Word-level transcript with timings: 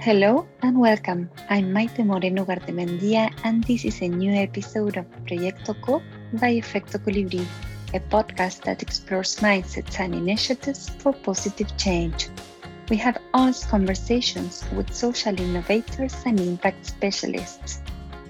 Hello 0.00 0.46
and 0.62 0.78
welcome. 0.78 1.28
I'm 1.48 1.72
Maite 1.72 2.04
Moreno 2.04 2.44
Gartemendia, 2.44 3.32
and 3.42 3.64
this 3.64 3.84
is 3.84 4.00
a 4.02 4.08
new 4.08 4.32
episode 4.32 4.96
of 4.98 5.06
Proyecto 5.24 5.74
Co 5.80 6.00
by 6.34 6.52
Efecto 6.52 6.98
Colibri, 6.98 7.44
a 7.92 7.98
podcast 7.98 8.62
that 8.64 8.82
explores 8.82 9.36
mindsets 9.36 9.98
and 9.98 10.14
initiatives 10.14 10.90
for 10.98 11.12
positive 11.12 11.76
change. 11.76 12.28
We 12.88 12.96
have 12.98 13.18
honest 13.34 13.68
conversations 13.68 14.64
with 14.76 14.94
social 14.94 15.40
innovators 15.40 16.14
and 16.24 16.38
impact 16.38 16.86
specialists. 16.86 17.80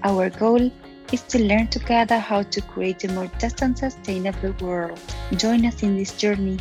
Our 0.03 0.31
goal 0.31 0.71
is 1.11 1.21
to 1.23 1.43
learn 1.43 1.67
together 1.67 2.17
how 2.17 2.43
to 2.43 2.61
create 2.61 3.03
a 3.03 3.11
more 3.11 3.29
just 3.39 3.61
and 3.61 3.77
sustainable 3.77 4.55
world. 4.65 4.99
Join 5.33 5.65
us 5.65 5.83
in 5.83 5.95
this 5.95 6.15
journey. 6.17 6.59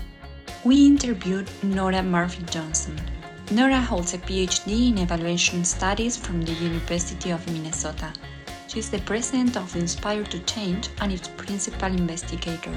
We 0.65 0.85
interviewed 0.85 1.49
Nora 1.63 2.03
Murphy 2.03 2.43
Johnson. 2.51 3.01
Nora 3.53 3.81
holds 3.81 4.13
a 4.13 4.19
PhD 4.19 4.89
in 4.89 4.99
evaluation 4.99 5.65
studies 5.65 6.17
from 6.17 6.43
the 6.43 6.53
University 6.55 7.31
of 7.31 7.47
Minnesota. 7.53 8.13
She 8.67 8.81
is 8.81 8.91
the 8.91 8.99
president 8.99 9.57
of 9.57 9.77
Inspire 9.77 10.25
to 10.25 10.41
Change 10.41 10.89
and 11.01 11.13
its 11.13 11.29
principal 11.29 11.87
investigator. 11.87 12.77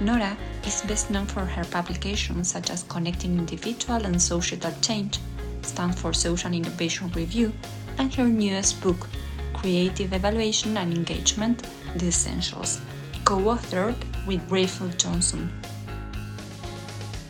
Nora 0.00 0.36
is 0.66 0.82
best 0.82 1.10
known 1.12 1.26
for 1.26 1.44
her 1.44 1.64
publications 1.66 2.50
such 2.50 2.70
as 2.70 2.82
Connecting 2.82 3.38
Individual 3.38 4.04
and 4.04 4.20
Societal 4.20 4.74
Change, 4.80 5.20
Stanford 5.62 6.16
Social 6.16 6.52
Innovation 6.52 7.08
Review, 7.12 7.52
and 7.98 8.12
her 8.14 8.26
newest 8.26 8.82
book, 8.82 9.08
Creative 9.54 10.12
Evaluation 10.12 10.76
and 10.76 10.92
Engagement 10.92 11.68
The 11.94 12.08
Essentials, 12.08 12.80
co 13.24 13.36
authored 13.36 14.26
with 14.26 14.42
Rachel 14.50 14.88
Johnson. 14.88 15.52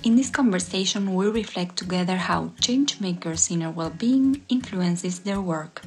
In 0.05 0.17
this 0.17 0.31
conversation, 0.31 1.15
we 1.15 1.29
reflect 1.29 1.77
together 1.77 2.17
how 2.17 2.51
changemakers' 2.61 3.53
inner 3.53 3.71
well 3.71 3.91
being 3.91 4.43
influences 4.49 5.21
their 5.21 5.41
work. 5.41 5.83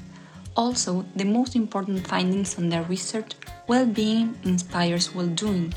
Also, 0.55 1.03
the 1.17 1.25
most 1.25 1.53
important 1.53 2.07
findings 2.07 2.57
on 2.57 2.69
their 2.69 2.83
research, 2.83 3.33
Well 3.67 3.85
Being 3.85 4.37
Inspires 4.45 5.13
Well 5.13 5.27
Doing, 5.27 5.73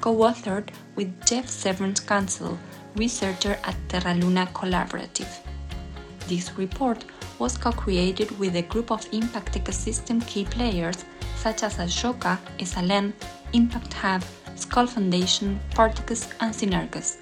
co 0.00 0.14
authored 0.18 0.68
with 0.94 1.26
Jeff 1.26 1.48
Severance 1.48 1.98
Gunsel, 1.98 2.56
researcher 2.94 3.58
at 3.64 3.74
Terra 3.88 4.14
Luna 4.14 4.46
Collaborative. 4.54 5.40
This 6.28 6.56
report 6.56 7.04
was 7.40 7.58
co 7.58 7.72
created 7.72 8.30
with 8.38 8.54
a 8.54 8.62
group 8.62 8.92
of 8.92 9.04
impact 9.10 9.54
ecosystem 9.54 10.24
key 10.28 10.44
players 10.44 11.04
such 11.38 11.64
as 11.64 11.78
Ashoka, 11.78 12.38
Esalen, 12.60 13.12
Impact 13.52 13.92
Hub, 13.94 14.22
Skoll 14.54 14.88
Foundation, 14.88 15.58
Porticus, 15.74 16.28
and 16.38 16.54
Synergos. 16.54 17.16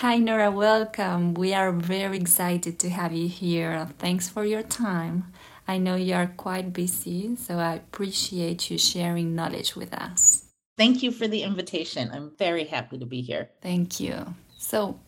Hi 0.00 0.16
Nora, 0.16 0.50
welcome. 0.50 1.34
We 1.34 1.52
are 1.52 1.70
very 1.72 2.16
excited 2.16 2.78
to 2.78 2.88
have 2.88 3.12
you 3.12 3.28
here. 3.28 3.86
Thanks 3.98 4.30
for 4.30 4.46
your 4.46 4.62
time. 4.62 5.30
I 5.68 5.76
know 5.76 5.94
you 5.94 6.14
are 6.14 6.32
quite 6.38 6.72
busy, 6.72 7.36
so 7.36 7.58
I 7.58 7.74
appreciate 7.74 8.70
you 8.70 8.78
sharing 8.78 9.34
knowledge 9.34 9.76
with 9.76 9.92
us. 9.92 10.46
Thank 10.78 11.02
you 11.02 11.12
for 11.12 11.28
the 11.28 11.42
invitation. 11.42 12.10
I'm 12.14 12.30
very 12.38 12.64
happy 12.64 12.96
to 12.96 13.04
be 13.04 13.20
here. 13.20 13.50
Thank 13.60 14.00
you. 14.00 14.36
So, 14.56 14.98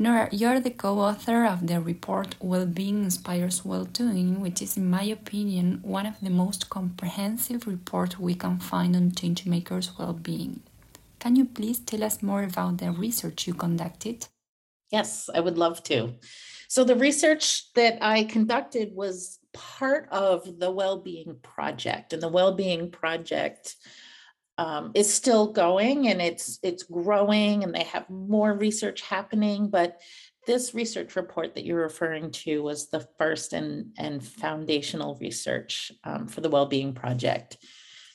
Nora, 0.00 0.28
you're 0.32 0.58
the 0.58 0.72
co 0.72 0.98
author 0.98 1.46
of 1.46 1.68
the 1.68 1.80
report 1.80 2.34
Well-Being 2.40 3.04
Inspires 3.04 3.64
Well-Doing, 3.64 4.40
which 4.40 4.60
is, 4.60 4.76
in 4.76 4.90
my 4.90 5.04
opinion, 5.04 5.78
one 5.84 6.06
of 6.06 6.18
the 6.20 6.28
most 6.28 6.68
comprehensive 6.68 7.68
reports 7.68 8.18
we 8.18 8.34
can 8.34 8.58
find 8.58 8.96
on 8.96 9.12
changemakers' 9.12 9.96
well 9.96 10.12
being. 10.12 10.64
Can 11.20 11.36
you 11.36 11.44
please 11.44 11.78
tell 11.78 12.02
us 12.02 12.20
more 12.20 12.42
about 12.42 12.78
the 12.78 12.90
research 12.90 13.46
you 13.46 13.54
conducted? 13.54 14.26
Yes, 14.90 15.30
I 15.32 15.40
would 15.40 15.58
love 15.58 15.82
to. 15.84 16.14
So, 16.68 16.84
the 16.84 16.96
research 16.96 17.72
that 17.74 17.98
I 18.00 18.24
conducted 18.24 18.94
was 18.94 19.38
part 19.52 20.08
of 20.10 20.58
the 20.58 20.70
Well-Being 20.70 21.36
Project, 21.42 22.12
and 22.12 22.22
the 22.22 22.28
Well-Being 22.28 22.90
Project 22.90 23.74
um, 24.58 24.92
is 24.94 25.12
still 25.12 25.52
going 25.52 26.08
and 26.08 26.20
it's 26.20 26.58
it's 26.62 26.82
growing, 26.82 27.64
and 27.64 27.74
they 27.74 27.84
have 27.84 28.08
more 28.10 28.52
research 28.52 29.00
happening. 29.00 29.68
But 29.68 30.00
this 30.46 30.74
research 30.74 31.16
report 31.16 31.54
that 31.54 31.64
you're 31.64 31.82
referring 31.82 32.30
to 32.30 32.62
was 32.62 32.88
the 32.88 33.06
first 33.18 33.52
and, 33.52 33.92
and 33.98 34.24
foundational 34.24 35.18
research 35.20 35.92
um, 36.04 36.26
for 36.26 36.40
the 36.40 36.50
Well-Being 36.50 36.94
Project. 36.94 37.58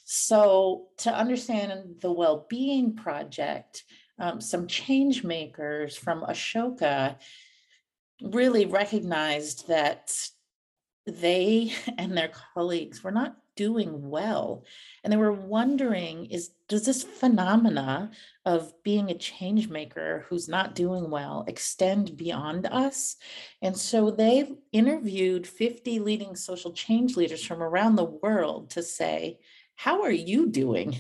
So, 0.05 0.87
to 0.99 1.13
understand 1.13 1.95
the 2.01 2.11
Well-Being 2.11 2.95
Project, 2.95 3.83
um, 4.19 4.39
some 4.41 4.67
change 4.67 5.23
makers 5.23 5.95
from 5.95 6.21
Ashoka 6.21 7.17
really 8.21 8.65
recognized 8.65 9.67
that 9.67 10.15
they 11.05 11.73
and 11.97 12.17
their 12.17 12.31
colleagues 12.53 13.03
were 13.03 13.11
not 13.11 13.37
doing 13.55 14.09
well. 14.09 14.65
And 15.03 15.13
they 15.13 15.17
were 15.17 15.31
wondering 15.31 16.25
is 16.25 16.51
does 16.67 16.85
this 16.85 17.03
phenomena 17.03 18.11
of 18.43 18.73
being 18.83 19.09
a 19.09 19.17
change 19.17 19.69
maker 19.69 20.25
who's 20.27 20.49
not 20.49 20.75
doing 20.75 21.09
well 21.09 21.45
extend 21.47 22.17
beyond 22.17 22.65
us? 22.65 23.15
And 23.61 23.77
so 23.77 24.11
they 24.11 24.51
interviewed 24.71 25.47
50 25.47 25.99
leading 25.99 26.35
social 26.35 26.73
change 26.73 27.15
leaders 27.15 27.45
from 27.45 27.61
around 27.61 27.95
the 27.95 28.03
world 28.03 28.71
to 28.71 28.83
say 28.83 29.39
how 29.75 30.01
are 30.01 30.11
you 30.11 30.47
doing 30.47 30.97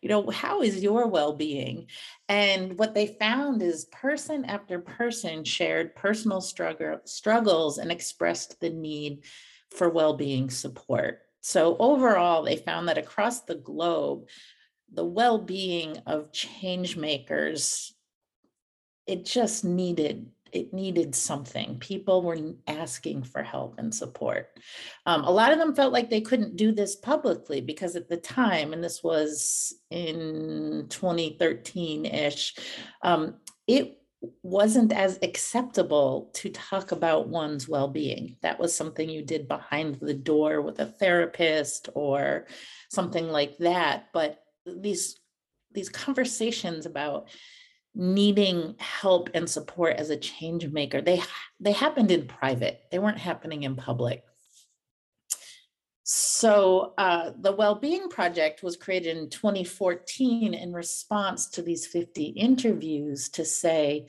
you 0.00 0.08
know 0.08 0.28
how 0.30 0.62
is 0.62 0.82
your 0.82 1.06
well-being? 1.06 1.86
And 2.28 2.78
what 2.78 2.94
they 2.94 3.06
found 3.06 3.62
is 3.62 3.86
person 3.86 4.44
after 4.44 4.78
person 4.78 5.44
shared 5.44 5.94
personal 5.96 6.40
struggle 6.40 7.00
struggles 7.04 7.78
and 7.78 7.90
expressed 7.90 8.60
the 8.60 8.70
need 8.70 9.24
for 9.70 9.88
well-being 9.90 10.50
support. 10.50 11.20
So 11.40 11.76
overall 11.78 12.42
they 12.42 12.56
found 12.56 12.88
that 12.88 12.98
across 12.98 13.42
the 13.42 13.56
globe 13.56 14.28
the 14.92 15.04
well-being 15.04 15.98
of 16.06 16.32
change 16.32 16.96
makers 16.96 17.94
it 19.06 19.24
just 19.24 19.64
needed 19.64 20.26
it 20.52 20.72
needed 20.72 21.14
something. 21.14 21.78
People 21.78 22.22
were 22.22 22.38
asking 22.66 23.22
for 23.22 23.42
help 23.42 23.74
and 23.78 23.94
support. 23.94 24.48
Um, 25.06 25.24
a 25.24 25.30
lot 25.30 25.52
of 25.52 25.58
them 25.58 25.74
felt 25.74 25.92
like 25.92 26.10
they 26.10 26.20
couldn't 26.20 26.56
do 26.56 26.72
this 26.72 26.96
publicly 26.96 27.60
because 27.60 27.96
at 27.96 28.08
the 28.08 28.16
time, 28.16 28.72
and 28.72 28.82
this 28.82 29.02
was 29.02 29.74
in 29.90 30.86
2013 30.88 32.06
ish, 32.06 32.54
um, 33.02 33.36
it 33.66 33.98
wasn't 34.42 34.92
as 34.92 35.18
acceptable 35.22 36.30
to 36.34 36.50
talk 36.50 36.92
about 36.92 37.28
one's 37.28 37.68
well 37.68 37.88
being. 37.88 38.36
That 38.42 38.58
was 38.58 38.74
something 38.74 39.08
you 39.08 39.22
did 39.22 39.46
behind 39.46 39.96
the 39.96 40.14
door 40.14 40.60
with 40.60 40.80
a 40.80 40.86
therapist 40.86 41.88
or 41.94 42.46
something 42.90 43.28
like 43.28 43.58
that. 43.58 44.08
But 44.12 44.40
these 44.66 45.20
these 45.72 45.88
conversations 45.88 46.86
about 46.86 47.28
needing 47.98 48.76
help 48.78 49.28
and 49.34 49.50
support 49.50 49.96
as 49.96 50.08
a 50.08 50.16
change 50.16 50.66
maker. 50.68 51.02
They 51.02 51.20
they 51.60 51.72
happened 51.72 52.10
in 52.10 52.28
private. 52.28 52.80
They 52.90 52.98
weren't 52.98 53.18
happening 53.18 53.64
in 53.64 53.76
public. 53.76 54.24
So 56.04 56.94
uh, 56.96 57.32
the 57.38 57.52
well-being 57.52 58.08
project 58.08 58.62
was 58.62 58.78
created 58.78 59.18
in 59.18 59.28
2014 59.28 60.54
in 60.54 60.72
response 60.72 61.48
to 61.48 61.60
these 61.60 61.86
50 61.86 62.28
interviews 62.28 63.28
to 63.30 63.44
say 63.44 64.06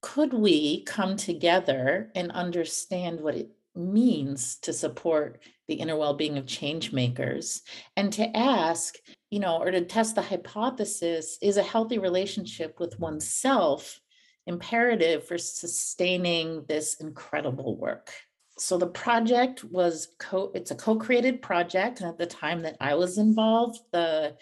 could 0.00 0.32
we 0.32 0.82
come 0.84 1.16
together 1.16 2.10
and 2.16 2.32
understand 2.32 3.20
what 3.20 3.36
it 3.36 3.50
means 3.76 4.56
to 4.62 4.72
support 4.72 5.40
the 5.68 5.74
inner 5.74 5.96
well-being 5.96 6.38
of 6.38 6.46
change 6.46 6.92
makers 6.92 7.62
and 7.96 8.12
to 8.14 8.36
ask 8.36 8.96
you 9.30 9.38
know 9.38 9.58
or 9.58 9.70
to 9.70 9.84
test 9.84 10.14
the 10.14 10.22
hypothesis 10.22 11.38
is 11.42 11.56
a 11.56 11.62
healthy 11.62 11.98
relationship 11.98 12.80
with 12.80 12.98
oneself 12.98 14.00
imperative 14.48 15.26
for 15.26 15.38
sustaining 15.38 16.64
this 16.66 16.94
incredible 16.94 17.76
work? 17.76 18.10
So 18.58 18.76
the 18.76 18.88
project 18.88 19.62
was 19.62 20.08
co 20.18 20.50
it's 20.54 20.72
a 20.72 20.74
co-created 20.74 21.42
project 21.42 22.00
and 22.00 22.08
at 22.08 22.18
the 22.18 22.26
time 22.26 22.62
that 22.62 22.76
i 22.80 22.94
was 22.94 23.18
involved 23.18 23.78
the 23.92 24.36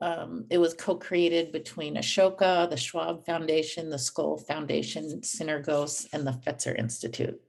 um, 0.00 0.44
it 0.50 0.58
was 0.58 0.74
co-created 0.74 1.50
between 1.50 1.96
ashoka 1.96 2.68
the 2.68 2.76
schwab 2.76 3.24
foundation 3.24 3.88
the 3.88 3.96
skoll 3.96 4.44
foundation 4.46 5.22
synergos 5.22 6.06
and 6.12 6.26
the 6.26 6.32
fetzer 6.32 6.78
institute 6.78 7.40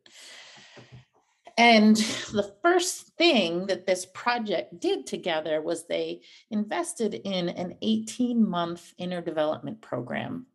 and 1.57 1.96
the 1.96 2.54
first 2.62 3.16
thing 3.18 3.68
that 3.68 3.86
this 3.86 4.06
project 4.13 4.80
did 4.80 5.07
together 5.07 5.62
was 5.62 5.88
they 5.88 6.22
invested 6.52 7.13
in 7.13 7.50
an 7.50 7.78
18 7.81 8.48
month 8.48 8.94
inner 8.98 9.22
development 9.22 9.81
program. 9.81 10.48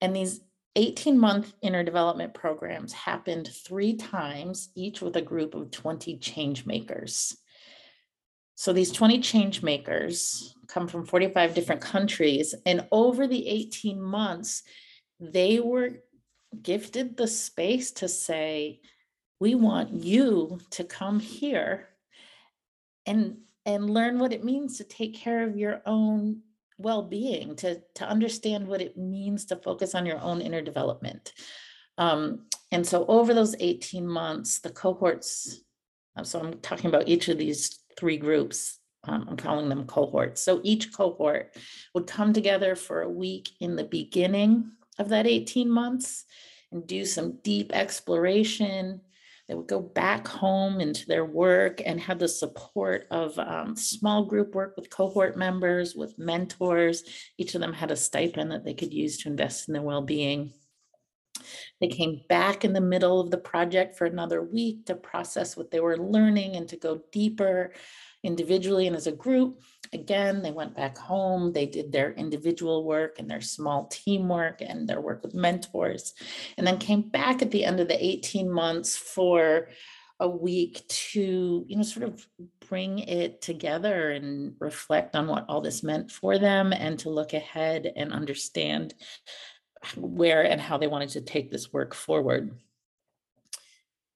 And 0.00 0.16
these 0.16 0.40
18 0.76 1.18
month 1.18 1.52
inner 1.60 1.84
development 1.84 2.32
programs 2.32 2.94
happened 2.94 3.50
three 3.66 3.94
times, 3.94 4.70
each 4.74 5.02
with 5.02 5.16
a 5.16 5.22
group 5.22 5.54
of 5.54 5.70
20 5.70 6.16
change 6.18 6.64
makers. 6.64 7.36
So 8.54 8.72
these 8.72 8.92
20 8.92 9.20
change 9.20 9.62
makers 9.62 10.54
come 10.66 10.88
from 10.88 11.04
45 11.04 11.54
different 11.54 11.82
countries. 11.82 12.54
And 12.64 12.86
over 12.90 13.26
the 13.26 13.46
18 13.46 14.00
months, 14.00 14.62
they 15.20 15.60
were 15.60 15.98
gifted 16.62 17.16
the 17.16 17.26
space 17.26 17.90
to 17.92 18.08
say, 18.08 18.80
we 19.42 19.56
want 19.56 19.92
you 19.92 20.60
to 20.70 20.84
come 20.84 21.18
here 21.18 21.88
and 23.06 23.38
and 23.66 23.90
learn 23.90 24.20
what 24.20 24.32
it 24.32 24.44
means 24.44 24.78
to 24.78 24.84
take 24.84 25.16
care 25.16 25.42
of 25.42 25.56
your 25.56 25.82
own 25.84 26.42
well-being 26.78 27.56
to 27.56 27.82
to 27.96 28.04
understand 28.06 28.68
what 28.68 28.80
it 28.80 28.96
means 28.96 29.44
to 29.46 29.56
focus 29.56 29.96
on 29.96 30.06
your 30.06 30.20
own 30.20 30.40
inner 30.40 30.62
development. 30.62 31.32
Um, 31.98 32.46
and 32.70 32.86
so 32.86 33.04
over 33.06 33.34
those 33.34 33.56
18 33.58 34.06
months 34.06 34.60
the 34.60 34.70
cohorts 34.70 35.60
so 36.22 36.38
i'm 36.38 36.60
talking 36.60 36.86
about 36.86 37.08
each 37.08 37.28
of 37.28 37.36
these 37.36 37.80
three 37.98 38.18
groups 38.18 38.78
um, 39.08 39.26
i'm 39.28 39.36
calling 39.36 39.68
them 39.68 39.86
cohorts. 39.86 40.40
So 40.40 40.60
each 40.62 40.92
cohort 40.92 41.56
would 41.94 42.06
come 42.06 42.32
together 42.32 42.76
for 42.76 43.02
a 43.02 43.10
week 43.24 43.50
in 43.58 43.74
the 43.74 43.90
beginning 43.98 44.70
of 45.00 45.08
that 45.08 45.26
18 45.26 45.68
months 45.68 46.26
and 46.70 46.86
do 46.86 47.04
some 47.04 47.38
deep 47.42 47.72
exploration 47.74 49.00
they 49.48 49.54
would 49.54 49.66
go 49.66 49.80
back 49.80 50.26
home 50.26 50.80
into 50.80 51.06
their 51.06 51.24
work 51.24 51.82
and 51.84 52.00
have 52.00 52.18
the 52.18 52.28
support 52.28 53.06
of 53.10 53.38
um, 53.38 53.76
small 53.76 54.24
group 54.24 54.54
work 54.54 54.74
with 54.76 54.88
cohort 54.88 55.36
members, 55.36 55.94
with 55.94 56.18
mentors. 56.18 57.02
Each 57.38 57.54
of 57.54 57.60
them 57.60 57.72
had 57.72 57.90
a 57.90 57.96
stipend 57.96 58.52
that 58.52 58.64
they 58.64 58.74
could 58.74 58.94
use 58.94 59.18
to 59.18 59.28
invest 59.28 59.68
in 59.68 59.74
their 59.74 59.82
well 59.82 60.02
being. 60.02 60.52
They 61.80 61.88
came 61.88 62.22
back 62.28 62.64
in 62.64 62.72
the 62.72 62.80
middle 62.80 63.20
of 63.20 63.30
the 63.30 63.38
project 63.38 63.96
for 63.96 64.06
another 64.06 64.42
week 64.42 64.86
to 64.86 64.94
process 64.94 65.56
what 65.56 65.70
they 65.70 65.80
were 65.80 65.96
learning 65.96 66.56
and 66.56 66.68
to 66.68 66.76
go 66.76 67.02
deeper 67.12 67.72
individually 68.22 68.86
and 68.86 68.96
as 68.96 69.06
a 69.06 69.12
group. 69.12 69.62
Again, 69.92 70.42
they 70.42 70.52
went 70.52 70.76
back 70.76 70.96
home, 70.96 71.52
they 71.52 71.66
did 71.66 71.92
their 71.92 72.12
individual 72.12 72.84
work 72.84 73.18
and 73.18 73.30
their 73.30 73.40
small 73.40 73.86
teamwork 73.86 74.62
and 74.62 74.88
their 74.88 75.00
work 75.00 75.22
with 75.22 75.34
mentors, 75.34 76.14
and 76.56 76.66
then 76.66 76.78
came 76.78 77.02
back 77.02 77.42
at 77.42 77.50
the 77.50 77.64
end 77.64 77.80
of 77.80 77.88
the 77.88 78.04
18 78.04 78.50
months 78.50 78.96
for 78.96 79.68
a 80.20 80.28
week 80.28 80.86
to, 80.88 81.64
you 81.66 81.76
know, 81.76 81.82
sort 81.82 82.08
of 82.08 82.26
bring 82.68 83.00
it 83.00 83.42
together 83.42 84.12
and 84.12 84.54
reflect 84.60 85.16
on 85.16 85.26
what 85.26 85.44
all 85.48 85.60
this 85.60 85.82
meant 85.82 86.10
for 86.10 86.38
them 86.38 86.72
and 86.72 86.98
to 87.00 87.10
look 87.10 87.34
ahead 87.34 87.92
and 87.96 88.12
understand 88.12 88.94
where 89.96 90.42
and 90.42 90.60
how 90.60 90.78
they 90.78 90.86
wanted 90.86 91.10
to 91.10 91.20
take 91.20 91.50
this 91.50 91.72
work 91.72 91.94
forward. 91.94 92.58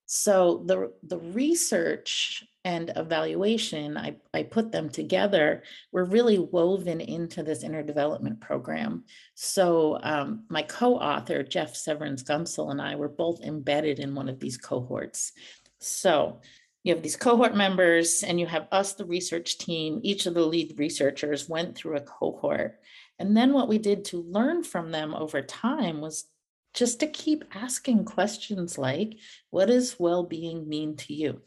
So 0.06 0.62
the, 0.66 0.92
the 1.02 1.18
research 1.18 2.44
and 2.64 2.92
evaluation, 2.94 3.96
I, 3.96 4.16
I 4.32 4.44
put 4.44 4.70
them 4.70 4.88
together, 4.88 5.64
were 5.90 6.04
really 6.04 6.38
woven 6.38 7.00
into 7.00 7.42
this 7.42 7.64
inner 7.64 7.82
development 7.82 8.40
program. 8.40 9.04
So 9.34 9.98
um, 10.02 10.44
my 10.48 10.62
co-author, 10.62 11.42
Jeff 11.42 11.74
Severance 11.74 12.22
Gunsel 12.22 12.70
and 12.70 12.80
I 12.80 12.94
were 12.94 13.08
both 13.08 13.40
embedded 13.40 13.98
in 13.98 14.14
one 14.14 14.28
of 14.28 14.38
these 14.38 14.56
cohorts. 14.56 15.32
So 15.80 16.40
you 16.84 16.94
have 16.94 17.02
these 17.02 17.16
cohort 17.16 17.56
members 17.56 18.22
and 18.22 18.38
you 18.38 18.46
have 18.46 18.68
us, 18.70 18.94
the 18.94 19.04
research 19.04 19.58
team, 19.58 20.00
each 20.04 20.26
of 20.26 20.34
the 20.34 20.46
lead 20.46 20.78
researchers 20.78 21.48
went 21.48 21.76
through 21.76 21.96
a 21.96 22.00
cohort. 22.00 22.78
And 23.18 23.36
then 23.36 23.52
what 23.52 23.68
we 23.68 23.78
did 23.78 24.04
to 24.06 24.22
learn 24.22 24.62
from 24.62 24.90
them 24.90 25.14
over 25.14 25.40
time 25.42 26.00
was 26.00 26.26
just 26.74 27.00
to 27.00 27.06
keep 27.06 27.44
asking 27.54 28.04
questions 28.04 28.76
like, 28.76 29.16
what 29.50 29.66
does 29.66 29.98
well-being 29.98 30.68
mean 30.68 30.96
to 30.96 31.14
you? 31.14 31.40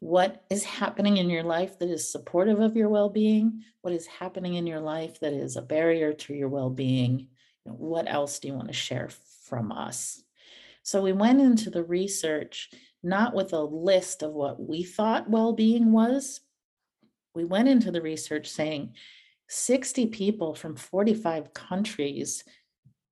What 0.00 0.44
is 0.50 0.64
happening 0.64 1.16
in 1.16 1.30
your 1.30 1.44
life 1.44 1.78
that 1.78 1.88
is 1.88 2.10
supportive 2.10 2.60
of 2.60 2.76
your 2.76 2.88
well-being? 2.88 3.62
What 3.82 3.94
is 3.94 4.06
happening 4.06 4.54
in 4.54 4.66
your 4.66 4.80
life 4.80 5.20
that 5.20 5.32
is 5.32 5.56
a 5.56 5.62
barrier 5.62 6.12
to 6.12 6.34
your 6.34 6.48
well-being? 6.48 7.28
What 7.62 8.10
else 8.10 8.40
do 8.40 8.48
you 8.48 8.54
want 8.54 8.68
to 8.68 8.74
share 8.74 9.08
from 9.44 9.70
us? 9.72 10.22
So 10.82 11.00
we 11.00 11.12
went 11.12 11.40
into 11.40 11.70
the 11.70 11.84
research 11.84 12.70
not 13.02 13.34
with 13.34 13.52
a 13.52 13.62
list 13.62 14.22
of 14.22 14.32
what 14.32 14.60
we 14.60 14.82
thought 14.82 15.30
well-being 15.30 15.92
was. 15.92 16.40
We 17.34 17.44
went 17.44 17.68
into 17.68 17.90
the 17.90 18.02
research 18.02 18.48
saying 18.48 18.94
60 19.48 20.06
people 20.06 20.54
from 20.54 20.76
45 20.76 21.52
countries 21.54 22.44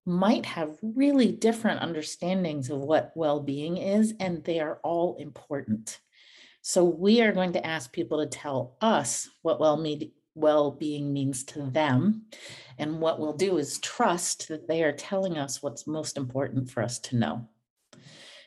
might 0.05 0.45
have 0.47 0.79
really 0.83 1.31
different 1.31 1.81
understandings 1.81 2.71
of 2.71 2.81
what 2.81 3.13
well-being 3.15 3.77
is 3.77 4.15
and 4.19 4.43
they 4.43 4.59
are 4.59 4.81
all 4.83 5.17
important. 5.19 6.01
So 6.63 6.85
we 6.85 7.21
are 7.21 7.33
going 7.33 7.53
to 7.53 7.67
ask 7.67 7.93
people 7.93 8.19
to 8.19 8.27
tell 8.27 8.77
us 8.81 9.29
what 9.43 9.61
well-being 10.35 11.13
means 11.13 11.45
to 11.45 11.63
them 11.63 12.27
and 12.79 13.01
what 13.01 13.21
we'll 13.21 13.33
do 13.33 13.59
is 13.59 13.79
trust 13.79 14.49
that 14.49 14.67
they 14.67 14.83
are 14.83 14.93
telling 14.93 15.39
us 15.39 15.63
what's 15.63 15.87
most 15.87 16.17
important 16.17 16.71
for 16.71 16.83
us 16.83 16.99
to 17.01 17.17
know 17.17 17.49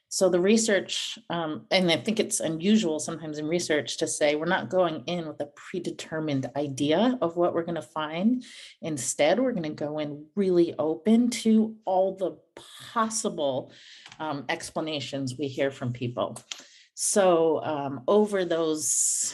so 0.09 0.29
the 0.29 0.39
research, 0.39 1.19
um, 1.29 1.65
and 1.71 1.91
I 1.91 1.97
think 1.97 2.19
it's 2.19 2.39
unusual 2.39 2.99
sometimes 2.99 3.37
in 3.37 3.47
research 3.47 3.97
to 3.97 4.07
say 4.07 4.35
we're 4.35 4.45
not 4.45 4.69
going 4.69 5.03
in 5.07 5.27
with 5.27 5.41
a 5.41 5.49
predetermined 5.55 6.49
idea 6.55 7.17
of 7.21 7.35
what 7.35 7.53
we're 7.53 7.63
going 7.63 7.75
to 7.75 7.81
find. 7.81 8.43
Instead, 8.81 9.39
we're 9.39 9.51
going 9.51 9.63
to 9.63 9.69
go 9.69 9.99
in 9.99 10.25
really 10.35 10.73
open 10.79 11.29
to 11.31 11.75
all 11.85 12.15
the 12.15 12.37
possible 12.93 13.71
um, 14.19 14.45
explanations 14.47 15.35
we 15.37 15.47
hear 15.47 15.71
from 15.71 15.91
people. 15.91 16.37
So 16.93 17.61
um, 17.63 18.03
over 18.07 18.45
those 18.45 19.33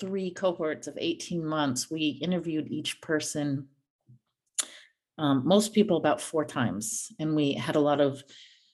three 0.00 0.32
cohorts 0.32 0.86
of 0.86 0.98
18 1.00 1.44
months, 1.44 1.90
we 1.90 2.18
interviewed 2.20 2.68
each 2.68 3.00
person, 3.00 3.68
um, 5.16 5.42
most 5.46 5.72
people 5.72 5.96
about 5.96 6.20
four 6.20 6.44
times, 6.44 7.12
and 7.18 7.34
we 7.34 7.52
had 7.52 7.76
a 7.76 7.80
lot 7.80 8.00
of 8.00 8.22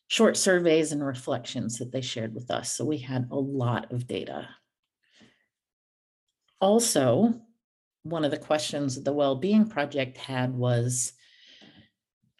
short 0.08 0.36
surveys 0.36 0.92
and 0.92 1.04
reflections 1.04 1.78
that 1.78 1.92
they 1.92 2.00
shared 2.00 2.34
with 2.34 2.50
us. 2.50 2.72
So 2.72 2.84
we 2.84 2.98
had 2.98 3.28
a 3.30 3.36
lot 3.36 3.92
of 3.92 4.06
data. 4.06 4.48
Also, 6.60 7.34
one 8.02 8.24
of 8.24 8.30
the 8.30 8.38
questions 8.38 8.94
that 8.94 9.04
the 9.04 9.12
Well-Being 9.12 9.68
Project 9.68 10.16
had 10.16 10.54
was, 10.54 11.12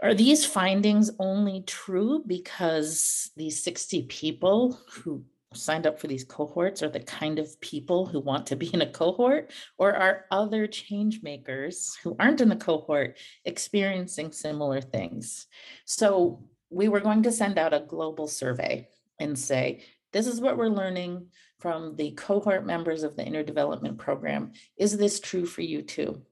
are 0.03 0.15
these 0.15 0.47
findings 0.47 1.11
only 1.19 1.63
true 1.67 2.23
because 2.27 3.31
these 3.37 3.63
60 3.63 4.03
people 4.03 4.79
who 4.91 5.25
signed 5.53 5.87
up 5.87 5.99
for 5.99 6.07
these 6.07 6.25
cohorts 6.25 6.83
are 6.83 6.89
the 6.89 7.01
kind 7.01 7.39
of 7.39 7.61
people 7.61 8.07
who 8.07 8.21
want 8.21 8.47
to 8.47 8.57
be 8.57 8.67
in 8.75 8.83
a 8.83 8.91
cohort 8.91 9.51
or 9.79 9.95
are 9.95 10.27
other 10.31 10.67
change 10.67 11.23
makers 11.23 11.97
who 12.03 12.15
aren't 12.19 12.41
in 12.41 12.49
the 12.49 12.57
cohort 12.57 13.17
experiencing 13.45 14.33
similar 14.33 14.81
things 14.81 15.47
so 15.87 16.45
we 16.71 16.89
were 16.89 17.01
going 17.01 17.23
to 17.25 17.33
send 17.33 17.59
out 17.59 17.75
a 17.75 17.81
global 17.81 18.27
survey 18.27 18.89
and 19.21 19.39
say, 19.39 19.85
this 20.13 20.27
is 20.27 20.41
what 20.41 20.57
we're 20.57 20.69
learning 20.69 21.27
from 21.59 21.97
the 21.97 22.13
cohort 22.13 22.67
members 22.67 23.03
of 23.03 23.17
the 23.17 23.25
inner 23.25 23.43
development 23.43 23.99
program. 23.99 24.53
Is 24.77 24.97
this 24.97 25.21
true 25.21 25.47
for 25.47 25.63
you 25.63 25.83
too? 25.83 26.23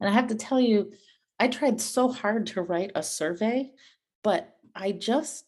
And 0.00 0.08
I 0.08 0.12
have 0.12 0.28
to 0.28 0.34
tell 0.34 0.60
you, 0.60 0.92
I 1.38 1.48
tried 1.48 1.80
so 1.80 2.10
hard 2.10 2.46
to 2.48 2.62
write 2.62 2.92
a 2.94 3.02
survey, 3.02 3.70
but 4.22 4.56
I 4.74 4.92
just 4.92 5.44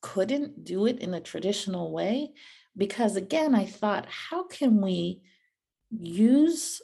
couldn't 0.00 0.64
do 0.64 0.86
it 0.86 1.00
in 1.00 1.14
a 1.14 1.20
traditional 1.20 1.92
way 1.92 2.32
because 2.76 3.16
again, 3.16 3.54
I 3.54 3.66
thought, 3.66 4.06
how 4.08 4.44
can 4.44 4.80
we 4.80 5.20
use 5.90 6.80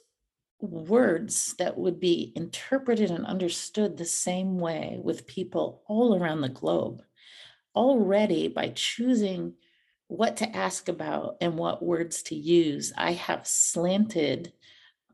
words 0.65 1.55
that 1.59 1.77
would 1.77 2.01
be 2.01 2.33
interpreted 2.35 3.11
and 3.11 3.27
understood 3.27 3.97
the 3.97 4.05
same 4.05 4.59
way 4.59 4.99
with 5.03 5.27
people 5.27 5.83
all 5.87 6.17
around 6.17 6.41
the 6.41 6.49
globe. 6.49 7.03
Already, 7.77 8.49
by 8.49 8.73
choosing 8.75 9.55
what 10.09 10.37
to 10.39 10.57
ask 10.57 10.89
about 10.89 11.37
and 11.41 11.57
what 11.57 11.83
words 11.83 12.23
to 12.25 12.35
use, 12.35 12.93
I 12.97 13.13
have 13.13 13.47
slanted 13.47 14.53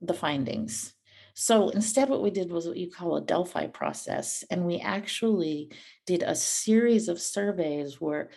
the 0.01 0.15
findings. 0.15 0.93
So 1.35 1.71
instead, 1.71 2.09
what 2.09 2.23
we 2.23 2.31
did 2.31 2.51
was 2.51 2.67
what 2.67 2.77
you 2.77 2.91
call 2.91 3.17
a 3.17 3.21
Delphi 3.23 3.67
process. 3.67 4.45
And 4.51 4.67
we 4.67 4.79
actually 4.79 5.71
did 6.07 6.23
a 6.23 6.35
series 6.35 7.09
of 7.09 7.21
surveys 7.21 8.01
where 8.01 8.31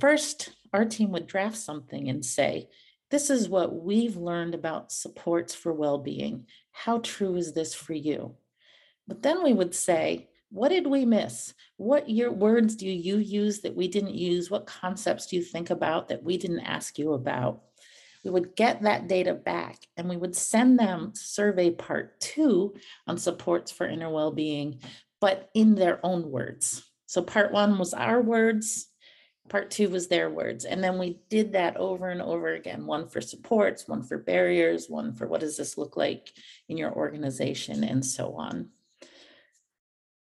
first 0.00 0.50
our 0.72 0.84
team 0.84 1.12
would 1.12 1.26
draft 1.26 1.56
something 1.56 2.08
and 2.08 2.24
say, 2.24 2.68
this 3.12 3.28
is 3.28 3.46
what 3.46 3.84
we've 3.84 4.16
learned 4.16 4.54
about 4.54 4.90
supports 4.90 5.54
for 5.54 5.70
well-being. 5.70 6.46
How 6.70 6.98
true 7.00 7.36
is 7.36 7.52
this 7.52 7.74
for 7.74 7.92
you? 7.92 8.36
But 9.06 9.22
then 9.22 9.44
we 9.44 9.52
would 9.52 9.74
say, 9.74 10.30
what 10.50 10.70
did 10.70 10.86
we 10.86 11.04
miss? 11.04 11.52
What 11.76 12.08
your 12.08 12.32
words 12.32 12.74
do 12.74 12.88
you 12.88 13.18
use 13.18 13.60
that 13.60 13.76
we 13.76 13.86
didn't 13.86 14.14
use? 14.14 14.50
What 14.50 14.64
concepts 14.64 15.26
do 15.26 15.36
you 15.36 15.42
think 15.42 15.68
about 15.68 16.08
that 16.08 16.22
we 16.22 16.38
didn't 16.38 16.60
ask 16.60 16.98
you 16.98 17.12
about? 17.12 17.60
We 18.24 18.30
would 18.30 18.56
get 18.56 18.80
that 18.80 19.08
data 19.08 19.34
back 19.34 19.76
and 19.98 20.08
we 20.08 20.16
would 20.16 20.34
send 20.34 20.78
them 20.78 21.12
survey 21.14 21.70
part 21.70 22.18
two 22.18 22.74
on 23.06 23.18
supports 23.18 23.70
for 23.70 23.86
inner 23.86 24.08
well-being, 24.08 24.80
but 25.20 25.50
in 25.52 25.74
their 25.74 26.00
own 26.02 26.30
words. 26.30 26.82
So 27.04 27.20
part 27.20 27.52
one 27.52 27.78
was 27.78 27.92
our 27.92 28.22
words, 28.22 28.88
part 29.52 29.70
two 29.70 29.90
was 29.90 30.08
their 30.08 30.30
words. 30.30 30.64
And 30.64 30.82
then 30.82 30.98
we 30.98 31.18
did 31.28 31.52
that 31.52 31.76
over 31.76 32.08
and 32.08 32.22
over 32.22 32.54
again, 32.54 32.86
one 32.86 33.06
for 33.06 33.20
supports, 33.20 33.86
one 33.86 34.02
for 34.02 34.16
barriers, 34.16 34.88
one 34.88 35.12
for 35.12 35.28
what 35.28 35.40
does 35.40 35.58
this 35.58 35.76
look 35.76 35.94
like 35.94 36.32
in 36.70 36.78
your 36.78 36.90
organization 36.90 37.84
and 37.84 38.04
so 38.04 38.32
on. 38.32 38.70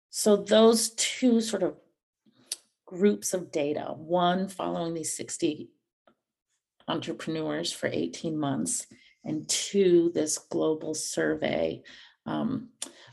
So 0.09 0.37
those 0.37 0.91
two 0.91 1.41
sort 1.41 1.63
of 1.63 1.75
groups 2.85 3.33
of 3.33 3.51
data, 3.51 3.93
one 3.97 4.47
following 4.47 4.93
these 4.93 5.17
60 5.17 5.69
entrepreneurs 6.87 7.73
for 7.73 7.89
18 7.91 8.37
months, 8.37 8.87
and 9.25 9.49
two, 9.49 10.11
this 10.15 10.37
global 10.37 10.93
survey 10.93 11.83
um, 12.25 12.69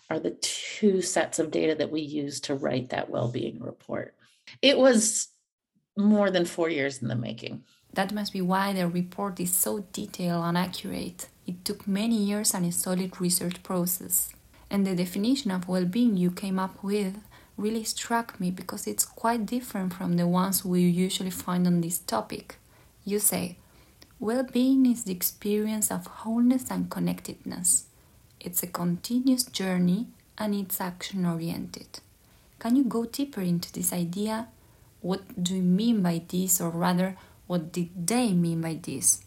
are 0.09 0.21
the 0.21 0.39
two 0.41 1.03
sets 1.03 1.41
of 1.41 1.51
data 1.51 1.75
that 1.75 1.91
we 1.91 2.01
use 2.01 2.43
to 2.43 2.55
write 2.55 2.91
that 2.91 3.11
well-being 3.11 3.61
report. 3.61 4.15
It 4.63 4.79
was 4.79 5.31
more 5.97 6.31
than 6.31 6.45
four 6.45 6.69
years 6.69 7.01
in 7.01 7.09
the 7.09 7.15
making. 7.15 7.63
That 7.95 8.13
must 8.13 8.33
be 8.33 8.43
why 8.43 8.73
the 8.73 8.89
report 8.89 9.41
is 9.41 9.55
so 9.55 9.87
detailed 9.93 10.45
and 10.45 10.59
accurate. 10.59 11.29
It 11.47 11.65
took 11.65 11.89
many 11.89 12.17
years 12.17 12.53
and 12.53 12.67
a 12.67 12.73
solid 12.73 13.21
research 13.21 13.63
process. 13.63 14.33
And 14.71 14.87
the 14.87 14.95
definition 14.95 15.51
of 15.51 15.69
well 15.69 15.85
being 15.85 16.17
you 16.17 16.31
came 16.31 16.59
up 16.59 16.83
with 16.83 17.17
really 17.57 17.85
struck 17.85 18.39
me 18.39 18.51
because 18.51 18.87
it's 18.87 19.05
quite 19.05 19.47
different 19.47 19.95
from 19.95 20.17
the 20.17 20.27
ones 20.27 20.65
we 20.65 20.83
usually 20.83 21.31
find 21.31 21.67
on 21.67 21.81
this 21.81 21.99
topic. 21.99 22.57
You 23.05 23.19
say, 23.19 23.57
well 24.21 24.43
being 24.43 24.85
is 24.85 25.05
the 25.05 25.13
experience 25.13 25.91
of 25.91 26.07
wholeness 26.07 26.71
and 26.71 26.91
connectedness. 26.91 27.87
It's 28.41 28.63
a 28.63 28.67
continuous 28.67 29.45
journey 29.45 30.09
and 30.37 30.55
it's 30.55 30.81
action 30.81 31.25
oriented. 31.25 32.01
Can 32.59 32.77
you 32.77 32.85
go 32.85 33.05
deeper 33.07 33.41
into 33.41 33.73
this 33.73 33.93
idea? 33.93 34.49
What 35.07 35.41
do 35.41 35.55
you 35.55 35.63
mean 35.63 36.03
by 36.03 36.21
this, 36.27 36.61
or 36.61 36.71
rather, 36.71 37.17
what 37.47 37.71
did 37.71 38.09
they 38.09 38.33
mean 38.33 38.61
by 38.61 38.75
this? 38.75 39.23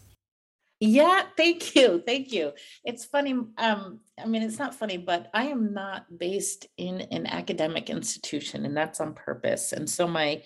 Yeah, 0.78 1.22
thank 1.38 1.74
you. 1.74 2.02
Thank 2.04 2.32
you. 2.32 2.52
It's 2.84 3.06
funny. 3.06 3.32
Um, 3.56 4.00
I 4.22 4.26
mean, 4.26 4.42
it's 4.42 4.58
not 4.58 4.74
funny, 4.74 4.98
but 4.98 5.30
I 5.32 5.46
am 5.46 5.72
not 5.72 6.18
based 6.18 6.66
in 6.76 7.00
an 7.00 7.26
academic 7.26 7.88
institution, 7.88 8.66
and 8.66 8.76
that's 8.76 9.00
on 9.00 9.14
purpose. 9.14 9.72
And 9.72 9.88
so 9.88 10.06
my 10.06 10.42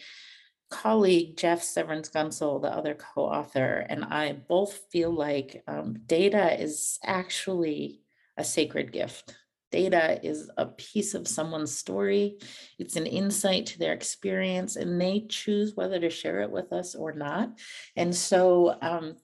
colleague, 0.71 1.37
Jeff 1.37 1.64
Severance 1.64 2.11
Gunsel, 2.11 2.62
the 2.62 2.71
other 2.71 2.95
co 2.95 3.23
author, 3.23 3.85
and 3.88 4.05
I 4.05 4.35
both 4.35 4.87
feel 4.93 5.11
like 5.11 5.64
um, 5.67 5.99
data 6.07 6.62
is 6.62 7.00
actually 7.03 8.03
a 8.37 8.45
sacred 8.45 8.93
gift. 8.93 9.35
Data 9.75 10.21
is 10.23 10.49
a 10.57 10.66
piece 10.66 11.14
of 11.14 11.26
someone's 11.26 11.76
story, 11.76 12.38
it's 12.78 12.95
an 12.95 13.07
insight 13.07 13.66
to 13.66 13.78
their 13.81 13.93
experience, 13.93 14.76
and 14.76 15.00
they 15.00 15.26
choose 15.28 15.75
whether 15.75 15.99
to 15.99 16.11
share 16.11 16.43
it 16.43 16.50
with 16.52 16.73
us 16.73 16.95
or 16.95 17.11
not. 17.12 17.59
And 17.97 18.14
so, 18.14 18.78
um, 18.81 19.16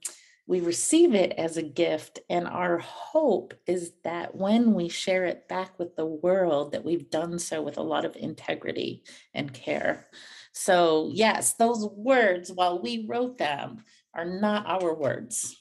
we 0.49 0.59
receive 0.59 1.15
it 1.15 1.35
as 1.39 1.57
a 1.57 1.63
gift 1.63 2.19
and 2.29 2.49
our 2.49 2.79
hope 2.79 3.55
is 3.69 3.93
that 4.03 4.35
when 4.35 4.75
we 4.75 4.89
share 4.89 5.25
it 5.27 5.47
back 5.47 5.79
with 5.79 5.95
the 5.95 6.05
world 6.05 6.73
that 6.73 6.85
we've 6.85 7.09
done 7.09 7.39
so 7.39 7.63
with 7.63 7.79
a 7.79 7.83
lot 7.83 8.05
of 8.05 8.17
integrity 8.17 9.05
and 9.33 9.53
care. 9.53 10.09
So 10.51 11.13
yes 11.13 11.53
those 11.53 11.87
words 11.87 12.51
while 12.51 12.83
we 12.83 13.07
wrote 13.09 13.39
them 13.39 13.85
are 14.13 14.25
not 14.25 14.67
our 14.67 14.93
words. 14.93 15.57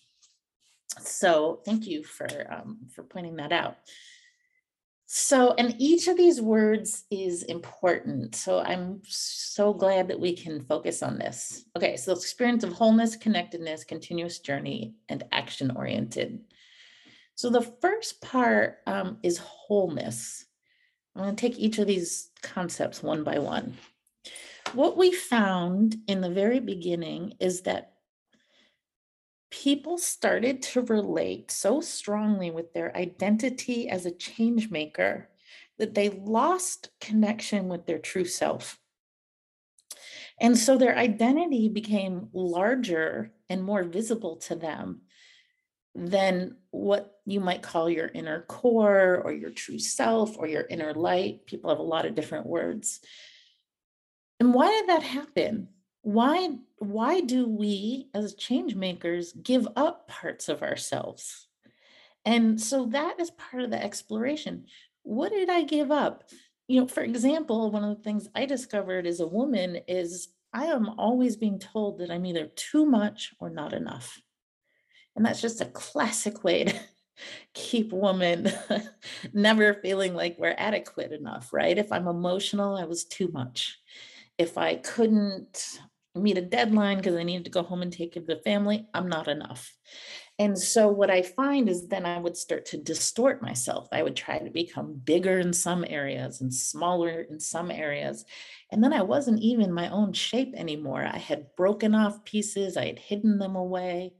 So 1.01 1.61
thank 1.63 1.85
you 1.85 2.03
for 2.03 2.27
um, 2.51 2.79
for 2.95 3.03
pointing 3.03 3.35
that 3.35 3.51
out 3.51 3.77
so, 5.11 5.55
and 5.57 5.73
each 5.79 6.07
of 6.07 6.17
these 6.17 6.39
words 6.39 7.05
is 7.09 7.41
important. 7.41 8.35
So, 8.35 8.59
I'm 8.59 9.01
so 9.05 9.73
glad 9.73 10.07
that 10.09 10.19
we 10.19 10.35
can 10.35 10.61
focus 10.61 11.01
on 11.01 11.17
this. 11.17 11.65
Okay, 11.75 11.97
so 11.97 12.13
experience 12.13 12.63
of 12.63 12.73
wholeness, 12.73 13.15
connectedness, 13.15 13.83
continuous 13.83 14.37
journey, 14.37 14.93
and 15.09 15.23
action 15.31 15.71
oriented. 15.75 16.41
So, 17.33 17.49
the 17.49 17.63
first 17.81 18.21
part 18.21 18.81
um, 18.85 19.17
is 19.23 19.39
wholeness. 19.39 20.45
I'm 21.15 21.23
going 21.23 21.35
to 21.35 21.41
take 21.41 21.57
each 21.57 21.79
of 21.79 21.87
these 21.87 22.29
concepts 22.43 23.01
one 23.01 23.23
by 23.23 23.39
one. 23.39 23.77
What 24.73 24.95
we 24.95 25.11
found 25.11 25.97
in 26.05 26.21
the 26.21 26.29
very 26.29 26.59
beginning 26.59 27.33
is 27.39 27.61
that 27.61 27.93
people 29.51 29.97
started 29.97 30.61
to 30.61 30.81
relate 30.81 31.51
so 31.51 31.81
strongly 31.81 32.51
with 32.51 32.73
their 32.73 32.95
identity 32.95 33.89
as 33.89 34.05
a 34.05 34.11
change 34.11 34.69
maker 34.69 35.29
that 35.77 35.93
they 35.95 36.09
lost 36.09 36.89
connection 36.99 37.67
with 37.67 37.85
their 37.85 37.99
true 37.99 38.25
self. 38.25 38.79
And 40.39 40.57
so 40.57 40.77
their 40.77 40.97
identity 40.97 41.69
became 41.69 42.29
larger 42.33 43.31
and 43.49 43.63
more 43.63 43.83
visible 43.83 44.37
to 44.37 44.55
them 44.55 45.01
than 45.95 46.57
what 46.71 47.19
you 47.25 47.39
might 47.39 47.61
call 47.61 47.89
your 47.89 48.09
inner 48.13 48.41
core 48.47 49.21
or 49.23 49.33
your 49.33 49.49
true 49.49 49.79
self 49.79 50.37
or 50.37 50.47
your 50.47 50.65
inner 50.69 50.93
light. 50.93 51.45
People 51.45 51.69
have 51.69 51.79
a 51.79 51.83
lot 51.83 52.05
of 52.05 52.15
different 52.15 52.45
words. 52.45 52.99
And 54.39 54.53
why 54.53 54.69
did 54.69 54.89
that 54.89 55.03
happen? 55.03 55.69
Why 56.01 56.49
why 56.77 57.21
do 57.21 57.47
we 57.47 58.09
as 58.13 58.35
change 58.35 58.75
makers 58.75 59.33
give 59.33 59.67
up 59.75 60.07
parts 60.07 60.47
of 60.49 60.63
ourselves? 60.63 61.47
And 62.25 62.59
so 62.59 62.85
that 62.87 63.19
is 63.19 63.31
part 63.31 63.63
of 63.63 63.71
the 63.71 63.83
exploration. 63.83 64.65
What 65.03 65.31
did 65.31 65.49
i 65.49 65.63
give 65.63 65.91
up? 65.91 66.23
You 66.67 66.81
know 66.81 66.87
for 66.87 67.01
example 67.01 67.71
one 67.71 67.83
of 67.83 67.97
the 67.97 68.03
things 68.03 68.29
i 68.35 68.45
discovered 68.45 69.07
as 69.07 69.19
a 69.19 69.27
woman 69.27 69.79
is 69.87 70.29
i 70.53 70.65
am 70.65 70.89
always 70.97 71.35
being 71.35 71.59
told 71.59 71.99
that 71.99 72.11
i'm 72.11 72.25
either 72.25 72.47
too 72.55 72.85
much 72.85 73.33
or 73.39 73.49
not 73.49 73.73
enough. 73.73 74.21
And 75.15 75.25
that's 75.25 75.41
just 75.41 75.61
a 75.61 75.65
classic 75.65 76.43
way 76.43 76.63
to 76.65 76.79
keep 77.53 77.91
women 77.91 78.49
never 79.33 79.73
feeling 79.73 80.13
like 80.13 80.37
we're 80.39 80.55
adequate 80.57 81.11
enough 81.11 81.51
right? 81.51 81.77
If 81.77 81.91
i'm 81.91 82.07
emotional 82.07 82.77
i 82.77 82.85
was 82.85 83.03
too 83.03 83.27
much. 83.33 83.79
If 84.37 84.57
I 84.57 84.75
couldn't 84.75 85.81
meet 86.15 86.37
a 86.37 86.41
deadline 86.41 86.97
because 86.97 87.15
I 87.15 87.23
needed 87.23 87.45
to 87.45 87.51
go 87.51 87.63
home 87.63 87.81
and 87.81 87.93
take 87.93 88.13
care 88.13 88.21
of 88.21 88.27
the 88.27 88.37
family, 88.37 88.87
I'm 88.93 89.07
not 89.07 89.27
enough. 89.27 89.73
And 90.39 90.57
so 90.57 90.87
what 90.87 91.11
I 91.11 91.21
find 91.21 91.67
is 91.67 91.87
then 91.87 92.05
I 92.05 92.17
would 92.17 92.37
start 92.37 92.65
to 92.67 92.77
distort 92.77 93.41
myself. 93.41 93.89
I 93.91 94.03
would 94.03 94.15
try 94.15 94.39
to 94.39 94.49
become 94.49 94.93
bigger 95.03 95.39
in 95.39 95.51
some 95.51 95.85
areas 95.87 96.39
and 96.39 96.53
smaller 96.53 97.21
in 97.29 97.39
some 97.39 97.69
areas. 97.69 98.23
And 98.71 98.81
then 98.81 98.93
I 98.93 99.01
wasn't 99.01 99.41
even 99.41 99.73
my 99.73 99.89
own 99.89 100.13
shape 100.13 100.53
anymore. 100.55 101.05
I 101.05 101.17
had 101.17 101.55
broken 101.57 101.93
off 101.93 102.23
pieces, 102.23 102.77
I 102.77 102.85
had 102.85 102.99
hidden 102.99 103.37
them 103.37 103.55
away. 103.55 104.13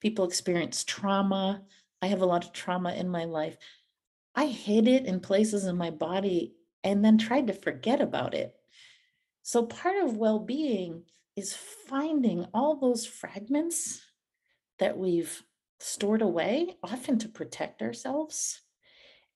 People 0.00 0.24
experience 0.24 0.82
trauma. 0.82 1.62
I 2.00 2.06
have 2.06 2.22
a 2.22 2.26
lot 2.26 2.44
of 2.44 2.54
trauma 2.54 2.94
in 2.94 3.10
my 3.10 3.24
life. 3.24 3.58
I 4.34 4.46
hid 4.46 4.88
it 4.88 5.04
in 5.04 5.20
places 5.20 5.66
in 5.66 5.76
my 5.76 5.90
body 5.90 6.54
and 6.82 7.04
then 7.04 7.18
tried 7.18 7.48
to 7.48 7.52
forget 7.52 8.00
about 8.00 8.32
it. 8.32 8.54
So 9.42 9.64
part 9.66 10.02
of 10.02 10.16
well 10.16 10.38
being 10.38 11.02
is 11.40 11.56
finding 11.88 12.44
all 12.52 12.76
those 12.76 13.06
fragments 13.06 14.02
that 14.78 14.98
we've 14.98 15.42
stored 15.78 16.20
away, 16.20 16.76
often 16.82 17.18
to 17.18 17.30
protect 17.30 17.80
ourselves, 17.80 18.60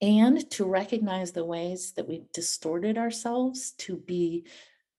and 0.02 0.50
to 0.50 0.66
recognize 0.66 1.32
the 1.32 1.46
ways 1.46 1.92
that 1.92 2.06
we've 2.06 2.30
distorted 2.30 2.98
ourselves 2.98 3.70
to 3.78 3.96
be 3.96 4.44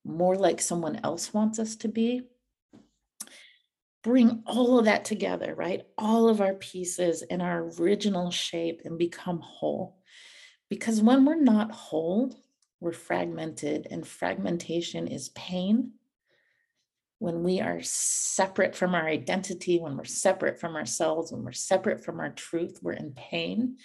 more 0.04 0.36
like 0.36 0.60
someone 0.60 1.00
else 1.04 1.32
wants 1.32 1.60
us 1.60 1.76
to 1.76 1.88
be. 1.88 2.24
Bring 4.04 4.42
all 4.48 4.80
of 4.80 4.86
that 4.86 5.06
together, 5.06 5.54
right? 5.54 5.84
All 6.00 6.28
of 6.28 6.42
our 6.42 6.56
pieces 6.56 7.22
in 7.22 7.40
our 7.40 7.70
original 7.80 8.32
shape 8.32 8.82
and 8.84 8.98
become 8.98 9.42
whole. 9.42 10.00
Because 10.72 11.04
when 11.04 11.24
we're 11.24 11.36
not 11.36 11.70
whole, 11.70 12.36
we're 12.80 12.94
fragmented, 12.94 13.88
and 13.92 14.08
fragmentation 14.08 15.08
is 15.08 15.30
pain 15.30 15.92
when 17.20 17.44
we 17.44 17.62
are 17.62 17.80
separate 17.82 18.76
from 18.76 18.94
our 18.94 19.08
identity, 19.08 19.80
when 19.80 19.96
we're 19.96 20.04
separate 20.04 20.60
from 20.60 20.76
ourselves, 20.76 21.32
when 21.32 21.44
we're 21.44 21.52
separate 21.54 22.04
from 22.04 22.20
our 22.20 22.32
truth, 22.32 22.80
we're 22.82 22.94
in 22.94 23.12
pain. 23.12 23.78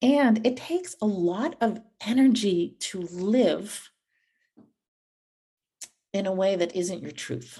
And 0.00 0.44
it 0.46 0.56
takes 0.56 0.96
a 1.00 1.06
lot 1.06 1.56
of 1.60 1.80
energy 2.04 2.76
to 2.80 3.02
live 3.02 3.88
in 6.12 6.26
a 6.26 6.32
way 6.32 6.56
that 6.56 6.76
isn't 6.76 7.02
your 7.02 7.10
truth. 7.10 7.58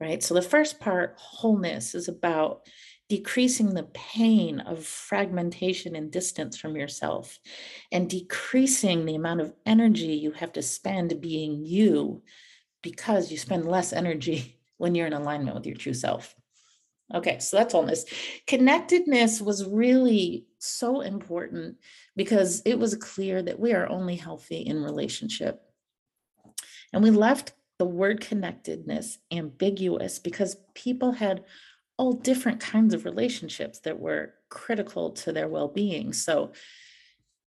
Right. 0.00 0.22
So 0.22 0.34
the 0.34 0.42
first 0.42 0.78
part, 0.78 1.16
wholeness, 1.18 1.94
is 1.94 2.06
about 2.06 2.68
decreasing 3.08 3.74
the 3.74 3.88
pain 3.94 4.60
of 4.60 4.84
fragmentation 4.84 5.96
and 5.96 6.10
distance 6.10 6.56
from 6.56 6.76
yourself 6.76 7.38
and 7.90 8.08
decreasing 8.08 9.04
the 9.04 9.14
amount 9.14 9.40
of 9.40 9.54
energy 9.66 10.12
you 10.12 10.30
have 10.32 10.52
to 10.52 10.62
spend 10.62 11.20
being 11.20 11.64
you 11.64 12.22
because 12.82 13.30
you 13.30 13.38
spend 13.38 13.66
less 13.66 13.92
energy 13.92 14.56
when 14.78 14.94
you're 14.94 15.06
in 15.06 15.12
alignment 15.12 15.56
with 15.56 15.66
your 15.66 15.76
true 15.76 15.94
self. 15.94 16.34
Okay, 17.14 17.38
so 17.38 17.56
that's 17.56 17.72
wholeness. 17.72 18.04
Connectedness 18.46 19.40
was 19.40 19.64
really 19.64 20.46
so 20.58 21.00
important 21.00 21.78
because 22.16 22.60
it 22.66 22.78
was 22.78 22.94
clear 22.96 23.40
that 23.42 23.58
we 23.58 23.72
are 23.72 23.88
only 23.88 24.16
healthy 24.16 24.60
in 24.60 24.82
relationship. 24.82 25.62
And 26.92 27.02
we 27.02 27.10
left 27.10 27.54
the 27.78 27.86
word 27.86 28.20
connectedness 28.20 29.18
ambiguous 29.30 30.18
because 30.18 30.56
people 30.74 31.12
had 31.12 31.44
all 31.96 32.12
different 32.12 32.60
kinds 32.60 32.92
of 32.92 33.04
relationships 33.04 33.80
that 33.80 33.98
were 33.98 34.34
critical 34.50 35.10
to 35.10 35.32
their 35.32 35.48
well 35.48 35.68
being. 35.68 36.12
So 36.12 36.52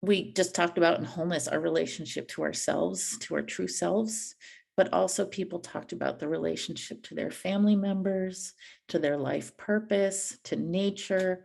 we 0.01 0.31
just 0.33 0.55
talked 0.55 0.77
about 0.77 0.99
in 0.99 1.05
wholeness 1.05 1.47
our 1.47 1.59
relationship 1.59 2.27
to 2.29 2.43
ourselves, 2.43 3.17
to 3.19 3.35
our 3.35 3.41
true 3.41 3.67
selves, 3.67 4.35
but 4.79 4.93
also 4.93 5.25
people 5.25 5.59
talked 5.59 5.91
about 5.91 6.19
the 6.19 6.27
relationship 6.29 7.03
to 7.03 7.13
their 7.13 7.31
family 7.31 7.75
members, 7.75 8.53
to 8.87 8.97
their 8.97 9.17
life 9.17 9.57
purpose, 9.57 10.37
to 10.45 10.55
nature, 10.55 11.43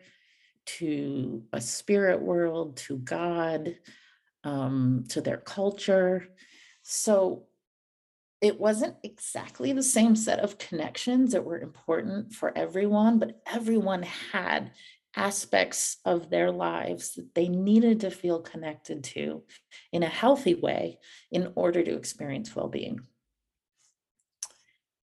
to 0.67 1.43
a 1.53 1.61
spirit 1.61 2.23
world, 2.23 2.77
to 2.77 2.97
God, 2.99 3.75
um, 4.45 5.03
to 5.09 5.21
their 5.21 5.39
culture. 5.39 6.29
So 6.85 7.47
it 8.41 8.61
wasn't 8.61 8.95
exactly 9.03 9.73
the 9.73 9.83
same 9.83 10.15
set 10.15 10.39
of 10.39 10.57
connections 10.57 11.33
that 11.33 11.45
were 11.45 11.59
important 11.59 12.35
for 12.35 12.57
everyone, 12.57 13.19
but 13.19 13.43
everyone 13.53 14.05
had 14.05 14.71
aspects 15.17 15.97
of 16.05 16.31
their 16.31 16.53
lives 16.53 17.17
that 17.17 17.35
they 17.35 17.49
needed 17.49 17.99
to 17.99 18.13
feel 18.13 18.39
connected 18.39 19.03
to 19.03 19.43
in 19.91 20.05
a 20.05 20.09
healthy 20.09 20.55
way 20.55 21.01
in 21.33 21.51
order 21.57 21.83
to 21.83 21.97
experience 21.97 22.55
well 22.55 22.69
being. 22.69 23.01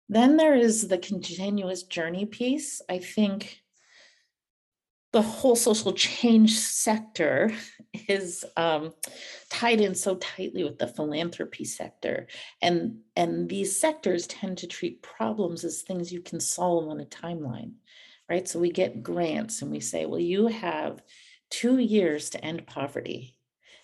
Then 0.09 0.37
there 0.37 0.55
is 0.55 0.89
the 0.89 0.99
continuous 0.99 1.83
journey 1.83 2.27
piece. 2.27 2.83
I 2.89 2.99
think 2.99 3.63
the 5.13 5.23
whole 5.23 5.57
social 5.57 5.93
change 5.93 6.59
sector 6.59 7.53
is 8.09 8.45
um, 8.57 8.93
tied 9.49 9.81
in 9.81 9.95
so 9.95 10.17
tightly 10.17 10.65
with 10.65 10.79
the 10.79 10.89
philanthropy 10.89 11.65
sector. 11.65 12.27
And 12.61 12.99
and 13.17 13.49
these 13.49 13.81
sectors 13.81 14.27
tend 14.27 14.59
to 14.59 14.67
treat 14.67 15.03
problems 15.03 15.65
as 15.65 15.83
things 15.83 16.13
you 16.13 16.21
can 16.21 16.41
solve 16.41 16.89
on 16.89 17.01
a 17.01 17.07
timeline 17.07 17.75
right? 18.29 18.49
So 18.49 18.59
we 18.59 18.71
get 18.71 19.03
grants 19.03 19.63
and 19.63 19.71
we 19.71 19.81
say 19.81 20.07
well 20.07 20.21
you 20.21 20.47
have 20.49 21.03
two 21.51 21.79
years 21.79 22.31
to 22.31 22.45
end 22.45 22.67
poverty. 22.67 23.37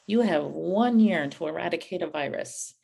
You 0.06 0.22
have 0.22 0.44
one 0.44 0.98
year 0.98 1.28
to 1.28 1.46
eradicate 1.46 2.02
a 2.02 2.08
virus 2.08 2.74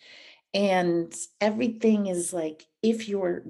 and 0.56 1.14
everything 1.40 2.06
is 2.06 2.32
like 2.32 2.66
if 2.82 3.08
you're 3.08 3.44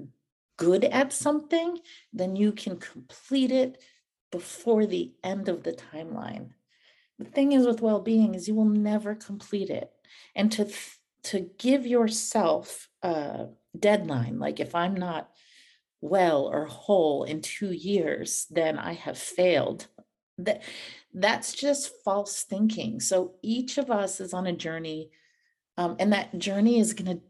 good 0.57 0.83
at 0.83 1.13
something 1.13 1.79
then 2.11 2.35
you 2.35 2.51
can 2.51 2.75
complete 2.77 3.51
it 3.51 3.81
before 4.31 4.85
the 4.85 5.13
end 5.23 5.47
of 5.47 5.63
the 5.63 5.71
timeline. 5.71 6.49
The 7.17 7.25
thing 7.25 7.53
is 7.53 7.65
with 7.65 7.81
well-being 7.81 8.35
is 8.35 8.47
you 8.47 8.55
will 8.55 8.65
never 8.65 9.15
complete 9.15 9.69
it. 9.69 9.89
And 10.35 10.51
to 10.51 10.67
to 11.23 11.49
give 11.57 11.85
yourself 11.85 12.89
a 13.01 13.47
deadline, 13.77 14.39
like 14.39 14.59
if 14.59 14.75
I'm 14.75 14.95
not 14.95 15.29
well 15.99 16.45
or 16.45 16.65
whole 16.65 17.23
in 17.23 17.41
2 17.41 17.71
years, 17.73 18.45
then 18.49 18.77
I 18.77 18.93
have 18.93 19.17
failed. 19.17 19.87
That 20.37 20.61
that's 21.13 21.53
just 21.53 21.91
false 22.05 22.43
thinking. 22.43 22.99
So 22.99 23.33
each 23.41 23.77
of 23.77 23.89
us 23.89 24.21
is 24.21 24.33
on 24.33 24.47
a 24.47 24.53
journey 24.53 25.09
um, 25.77 25.95
and 25.99 26.13
that 26.13 26.37
journey 26.37 26.79
is 26.79 26.93
going 26.93 27.17
to 27.17 27.23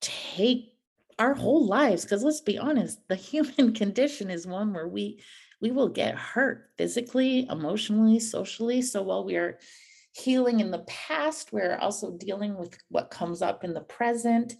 take 0.00 0.72
our 1.18 1.34
whole 1.34 1.66
lives 1.66 2.02
because 2.02 2.24
let's 2.24 2.40
be 2.40 2.58
honest 2.58 2.98
the 3.08 3.14
human 3.14 3.72
condition 3.74 4.30
is 4.30 4.46
one 4.46 4.72
where 4.72 4.88
we 4.88 5.20
we 5.64 5.70
will 5.70 5.88
get 5.88 6.14
hurt 6.14 6.68
physically, 6.76 7.46
emotionally, 7.48 8.20
socially. 8.20 8.82
So 8.82 9.00
while 9.00 9.24
we 9.24 9.36
are 9.36 9.58
healing 10.12 10.60
in 10.60 10.70
the 10.70 10.84
past, 10.86 11.54
we're 11.54 11.78
also 11.78 12.12
dealing 12.18 12.54
with 12.58 12.76
what 12.90 13.10
comes 13.10 13.40
up 13.40 13.64
in 13.64 13.72
the 13.72 13.80
present. 13.80 14.52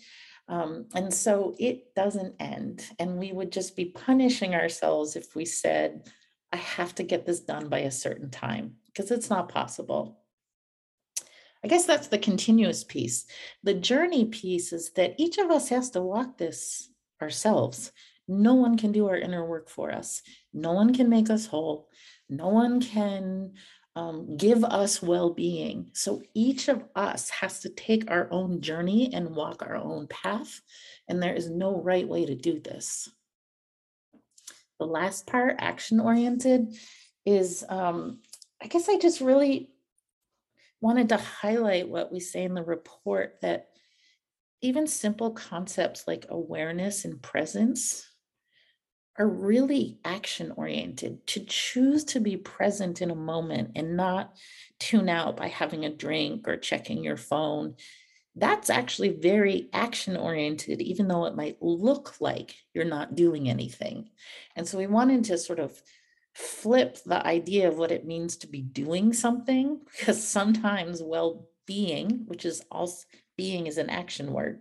Um, 0.49 0.87
and 0.95 1.13
so 1.13 1.55
it 1.59 1.95
doesn't 1.95 2.37
end. 2.41 2.87
And 2.99 3.19
we 3.19 3.33
would 3.33 3.53
just 3.53 3.77
be 3.77 3.85
punishing 3.85 4.55
ourselves 4.55 5.15
if 5.15 5.37
we 5.37 5.45
said, 5.45 6.11
I 6.53 6.57
have 6.57 6.95
to 6.95 7.03
get 7.03 7.27
this 7.27 7.41
done 7.41 7.69
by 7.69 7.81
a 7.81 7.91
certain 7.91 8.31
time, 8.31 8.77
because 8.87 9.11
it's 9.11 9.29
not 9.29 9.51
possible. 9.51 10.24
I 11.65 11.67
guess 11.67 11.87
that's 11.87 12.09
the 12.09 12.19
continuous 12.19 12.85
piece. 12.85 13.25
The 13.63 13.73
journey 13.73 14.27
piece 14.27 14.75
is 14.75 14.93
that 14.93 15.15
each 15.17 15.39
of 15.39 15.51
us 15.51 15.71
has 15.71 15.89
to 15.91 16.03
walk 16.03 16.37
this 16.37 16.91
ourselves. 17.23 17.91
No 18.29 18.53
one 18.53 18.77
can 18.77 18.93
do 18.93 19.09
our 19.09 19.17
inner 19.17 19.47
work 19.47 19.71
for 19.71 19.91
us. 19.91 20.21
No 20.53 20.73
one 20.73 20.93
can 20.93 21.09
make 21.09 21.31
us 21.31 21.47
whole. 21.47 21.89
No 22.29 22.49
one 22.49 22.83
can 22.83 23.55
um, 23.97 24.37
give 24.37 24.63
us 24.63 25.03
well 25.03 25.31
being. 25.31 25.91
So 25.95 26.23
each 26.35 26.69
of 26.69 26.85
us 26.95 27.31
has 27.31 27.61
to 27.61 27.71
take 27.71 28.11
our 28.11 28.29
own 28.31 28.61
journey 28.61 29.15
and 29.15 29.35
walk 29.35 29.63
our 29.63 29.77
own 29.77 30.07
path. 30.09 30.61
And 31.09 31.23
there 31.23 31.35
is 31.35 31.49
no 31.49 31.81
right 31.81 32.07
way 32.07 32.27
to 32.27 32.35
do 32.35 32.61
this. 32.61 33.09
The 34.79 34.87
last 34.87 35.27
part, 35.27 35.57
action 35.61 35.99
oriented, 35.99 36.75
is 37.25 37.65
um, 37.71 38.21
I 38.63 38.67
guess 38.67 38.89
I 38.89 38.99
just 38.99 39.23
really 39.23 39.71
wanted 40.85 41.09
to 41.09 41.17
highlight 41.17 41.89
what 41.89 42.13
we 42.13 42.21
say 42.21 42.45
in 42.45 42.53
the 42.53 42.63
report 42.63 43.39
that 43.41 43.71
even 44.61 44.87
simple 44.87 45.31
concepts 45.31 46.07
like 46.07 46.27
awareness 46.29 47.07
and 47.07 47.23
presence 47.23 48.07
are 49.19 49.27
really 49.27 49.99
action 50.05 50.53
oriented 50.57 51.27
to 51.27 51.41
choose 51.47 52.05
to 52.05 52.21
be 52.21 52.37
present 52.37 53.01
in 53.01 53.11
a 53.11 53.15
moment 53.15 53.71
and 53.77 53.97
not 53.97 54.35
tune 54.79 55.09
out 55.09 55.39
by 55.39 55.49
having 55.49 55.87
a 55.87 55.97
drink 55.97 56.47
or 56.47 56.59
checking 56.59 57.03
your 57.03 57.17
phone 57.17 57.75
that's 58.37 58.69
actually 58.69 59.11
very 59.11 59.69
action 59.73 60.17
oriented 60.17 60.83
even 60.83 61.09
though 61.09 61.25
it 61.25 61.37
might 61.37 61.57
look 61.63 62.15
like 62.21 62.55
you're 62.75 62.85
not 62.85 63.15
doing 63.15 63.49
anything. 63.49 64.11
And 64.57 64.67
so 64.67 64.77
we 64.77 64.87
wanted 64.87 65.25
to 65.25 65.39
sort 65.39 65.61
of 65.61 65.81
flip 66.35 66.99
the 67.07 67.25
idea 67.27 67.69
of 67.69 67.77
what 67.77 67.93
it 67.93 68.07
means 68.07 68.37
to 68.37 68.47
be 68.47 68.61
doing 68.61 69.13
something 69.13 69.81
because 69.97 70.23
sometimes 70.27 71.03
well-being 71.03 72.25
which 72.27 72.45
is 72.45 72.63
also 72.71 73.05
being 73.37 73.67
is 73.67 73.79
an 73.79 73.89
action 73.89 74.33
word 74.33 74.61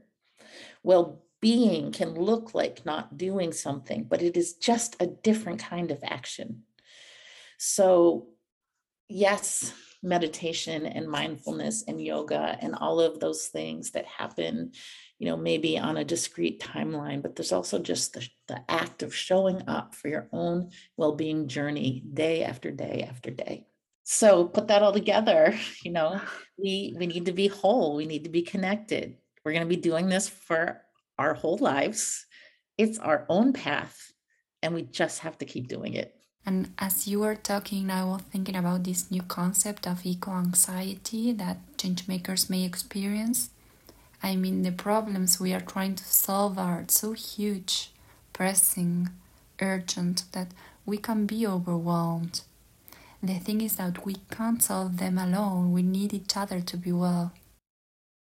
well 0.84 1.24
being 1.44 1.92
can 1.92 2.14
look 2.14 2.56
like 2.56 2.86
not 2.86 3.18
doing 3.18 3.52
something, 3.52 4.06
but 4.06 4.22
it 4.22 4.38
is 4.38 4.54
just 4.54 4.96
a 5.02 5.08
different 5.08 5.60
kind 5.60 5.92
of 5.92 6.00
action. 6.02 6.64
So, 7.58 8.30
yes, 9.10 9.74
meditation 10.02 10.86
and 10.86 11.06
mindfulness 11.06 11.84
and 11.86 12.02
yoga 12.02 12.58
and 12.62 12.74
all 12.76 13.02
of 13.02 13.20
those 13.20 13.48
things 13.48 13.92
that 13.92 14.06
happen, 14.06 14.72
you 15.24 15.30
know, 15.30 15.38
maybe 15.38 15.80
on 15.80 15.96
a 15.96 16.04
discrete 16.04 16.60
timeline, 16.60 17.22
but 17.22 17.34
there's 17.34 17.54
also 17.54 17.80
just 17.80 18.12
the, 18.12 18.28
the 18.50 18.60
act 18.70 19.04
of 19.04 19.16
showing 19.16 19.64
up 19.70 19.96
for 19.96 20.10
your 20.10 20.28
own 20.34 20.70
well 20.98 21.14
being 21.16 21.48
journey 21.48 22.04
day 22.14 22.44
after 22.44 22.72
day 22.72 23.08
after 23.10 23.32
day. 23.32 23.66
So, 24.04 24.44
put 24.44 24.68
that 24.68 24.84
all 24.84 24.92
together, 24.92 25.58
you 25.86 25.92
know, 25.92 26.20
we, 26.58 26.94
we 27.00 27.08
need 27.08 27.28
to 27.28 27.32
be 27.32 27.48
whole, 27.48 27.96
we 27.96 28.06
need 28.06 28.26
to 28.26 28.30
be 28.30 28.42
connected. 28.42 29.16
We're 29.46 29.54
going 29.54 29.64
to 29.64 29.76
be 29.76 29.82
doing 29.82 30.10
this 30.10 30.28
for 30.28 30.82
our 31.18 31.34
whole 31.34 31.58
lives. 31.58 32.26
It's 32.78 33.00
our 33.00 33.26
own 33.30 33.54
path, 33.54 34.12
and 34.62 34.74
we 34.74 34.82
just 34.82 35.20
have 35.20 35.38
to 35.38 35.46
keep 35.46 35.70
doing 35.70 35.94
it. 35.94 36.14
And 36.46 36.74
as 36.78 37.08
you 37.08 37.22
were 37.22 37.36
talking, 37.36 37.90
I 37.90 38.04
was 38.04 38.24
thinking 38.24 38.58
about 38.58 38.84
this 38.84 39.10
new 39.10 39.22
concept 39.22 39.88
of 39.88 40.06
eco 40.06 40.32
anxiety 40.32 41.32
that 41.32 41.60
change 41.78 42.10
makers 42.10 42.50
may 42.50 42.66
experience. 42.66 43.52
I 44.26 44.38
mean, 44.38 44.62
the 44.62 44.72
problems 44.72 45.38
we 45.40 45.54
are 45.54 45.60
trying 45.60 45.96
to 45.96 46.04
solve 46.06 46.58
are 46.58 46.86
so 46.88 47.12
huge, 47.12 47.92
pressing, 48.32 49.10
urgent 49.62 50.24
that 50.32 50.48
we 50.86 50.98
can 50.98 51.26
be 51.26 51.46
overwhelmed. 51.46 52.42
The 53.22 53.40
thing 53.40 53.60
is 53.60 53.76
that 53.76 54.06
we 54.06 54.16
can't 54.32 54.64
solve 54.64 54.98
them 54.98 55.18
alone, 55.18 55.74
we 55.74 55.84
need 55.84 56.14
each 56.14 56.38
other 56.38 56.62
to 56.62 56.78
be 56.78 56.94
well. 56.94 57.34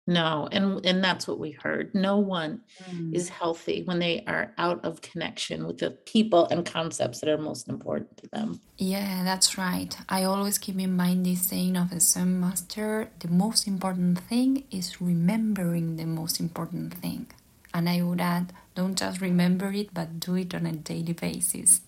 No, 0.07 0.49
and 0.51 0.83
and 0.83 1.03
that's 1.03 1.27
what 1.27 1.37
we 1.37 1.51
heard. 1.51 1.93
No 1.93 2.17
one 2.17 2.61
mm. 2.89 3.13
is 3.13 3.29
healthy 3.29 3.83
when 3.83 3.99
they 3.99 4.23
are 4.25 4.51
out 4.57 4.83
of 4.83 5.01
connection 5.01 5.67
with 5.67 5.77
the 5.77 5.91
people 5.91 6.47
and 6.49 6.65
concepts 6.65 7.19
that 7.19 7.29
are 7.29 7.37
most 7.37 7.69
important 7.69 8.17
to 8.17 8.27
them. 8.29 8.59
Yeah, 8.77 9.23
that's 9.23 9.59
right. 9.59 9.95
I 10.09 10.23
always 10.23 10.57
keep 10.57 10.79
in 10.79 10.95
mind 10.95 11.25
this 11.25 11.43
saying 11.43 11.77
of 11.77 11.91
a 11.91 11.99
Zen 11.99 12.39
master, 12.39 13.09
the 13.19 13.27
most 13.27 13.67
important 13.67 14.19
thing 14.19 14.63
is 14.71 14.99
remembering 14.99 15.97
the 15.97 16.05
most 16.05 16.39
important 16.39 16.95
thing. 16.95 17.27
And 17.71 17.87
I 17.87 18.01
would 18.01 18.19
add, 18.19 18.53
don't 18.73 18.97
just 18.97 19.21
remember 19.21 19.71
it, 19.71 19.93
but 19.93 20.19
do 20.19 20.35
it 20.35 20.55
on 20.55 20.65
a 20.65 20.73
daily 20.73 21.13
basis. 21.13 21.81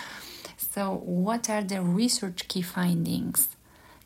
so, 0.58 1.00
what 1.02 1.48
are 1.48 1.62
the 1.62 1.80
research 1.80 2.46
key 2.46 2.62
findings? 2.62 3.48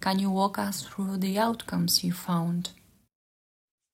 Can 0.00 0.20
you 0.20 0.30
walk 0.30 0.58
us 0.60 0.82
through 0.82 1.16
the 1.16 1.38
outcomes 1.38 2.04
you 2.04 2.12
found? 2.12 2.70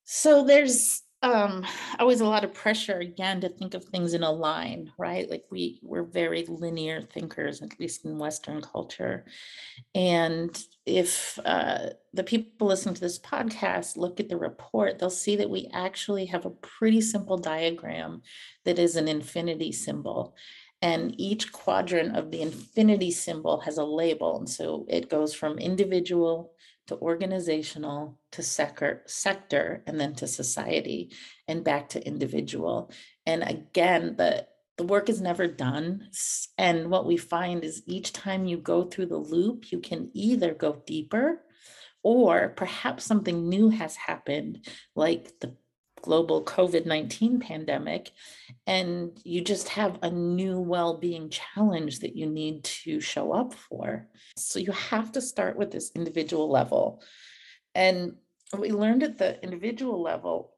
So 0.05 0.45
there's 0.45 1.03
um, 1.23 1.65
always 1.99 2.21
a 2.21 2.27
lot 2.27 2.45
of 2.45 2.53
pressure 2.53 2.99
again 2.99 3.41
to 3.41 3.49
think 3.49 3.73
of 3.73 3.83
things 3.85 4.13
in 4.13 4.23
a 4.23 4.31
line, 4.31 4.93
right? 4.99 5.29
Like 5.31 5.45
we 5.51 5.81
we're 5.83 6.03
very 6.03 6.45
linear 6.47 7.01
thinkers, 7.01 7.63
at 7.63 7.81
least 7.81 8.05
in 8.05 8.19
Western 8.19 8.61
culture. 8.61 9.25
And 9.95 10.57
if 10.85 11.39
uh, 11.47 11.91
the 12.13 12.25
people 12.25 12.67
listening 12.67 12.95
to 12.97 13.01
this 13.01 13.19
podcast 13.19 13.97
look 13.97 14.21
at 14.21 14.29
the 14.29 14.37
report, 14.37 14.99
they'll 14.99 15.09
see 15.09 15.37
that 15.37 15.49
we 15.49 15.71
actually 15.73 16.27
have 16.27 16.45
a 16.45 16.51
pretty 16.51 17.01
simple 17.01 17.39
diagram 17.39 18.21
that 18.67 18.79
is 18.79 18.97
an 18.97 19.09
infinity 19.09 19.73
symbol. 19.73 20.37
And 20.83 21.19
each 21.19 21.51
quadrant 21.51 22.15
of 22.15 22.31
the 22.31 22.43
infinity 22.43 23.11
symbol 23.11 23.61
has 23.61 23.79
a 23.79 23.85
label. 23.85 24.37
And 24.37 24.51
so 24.51 24.85
it 24.91 25.09
goes 25.09 25.33
from 25.33 25.59
individual 25.59 26.53
to 26.87 26.97
organizational 26.99 28.19
to 28.33 28.43
sector 28.43 29.03
sector 29.07 29.83
and 29.87 29.99
then 29.99 30.15
to 30.15 30.27
society 30.27 31.13
and 31.49 31.65
back 31.65 31.89
to 31.91 32.07
individual. 32.07 32.91
And 33.27 33.43
again 33.43 34.17
the 34.17 34.47
the 34.77 34.85
work 34.85 35.09
is 35.09 35.21
never 35.21 35.47
done 35.47 36.09
and 36.59 36.91
what 36.91 37.07
we 37.07 37.17
find 37.17 37.63
is 37.63 37.85
each 37.87 38.13
time 38.13 38.45
you 38.45 38.57
go 38.57 38.83
through 38.83 39.07
the 39.07 39.17
loop 39.17 39.71
you 39.71 39.79
can 39.79 40.11
either 40.15 40.53
go 40.53 40.83
deeper 40.85 41.41
or 42.03 42.51
perhaps 42.51 43.05
something 43.05 43.49
new 43.49 43.69
has 43.71 43.95
happened 43.95 44.67
like 44.97 45.33
the 45.41 45.55
global 46.05 46.45
COVID 46.45 46.85
19 46.85 47.41
pandemic, 47.41 48.11
and 48.67 49.19
you 49.25 49.41
just 49.41 49.71
have 49.71 49.99
a 50.03 50.11
new 50.11 50.61
well 50.61 50.99
being 50.99 51.31
challenge 51.31 52.01
that 52.01 52.15
you 52.15 52.27
need 52.27 52.63
to 52.65 53.01
show 53.01 53.33
up 53.33 53.55
for. 53.55 54.07
So 54.37 54.59
you 54.59 54.73
have 54.73 55.13
to 55.13 55.23
start 55.23 55.57
with 55.57 55.71
this 55.71 55.91
individual 55.95 56.51
level. 56.51 57.03
And 57.75 58.17
we 58.57 58.71
learned 58.71 59.03
at 59.03 59.17
the 59.17 59.43
individual 59.43 60.03
level 60.03 60.53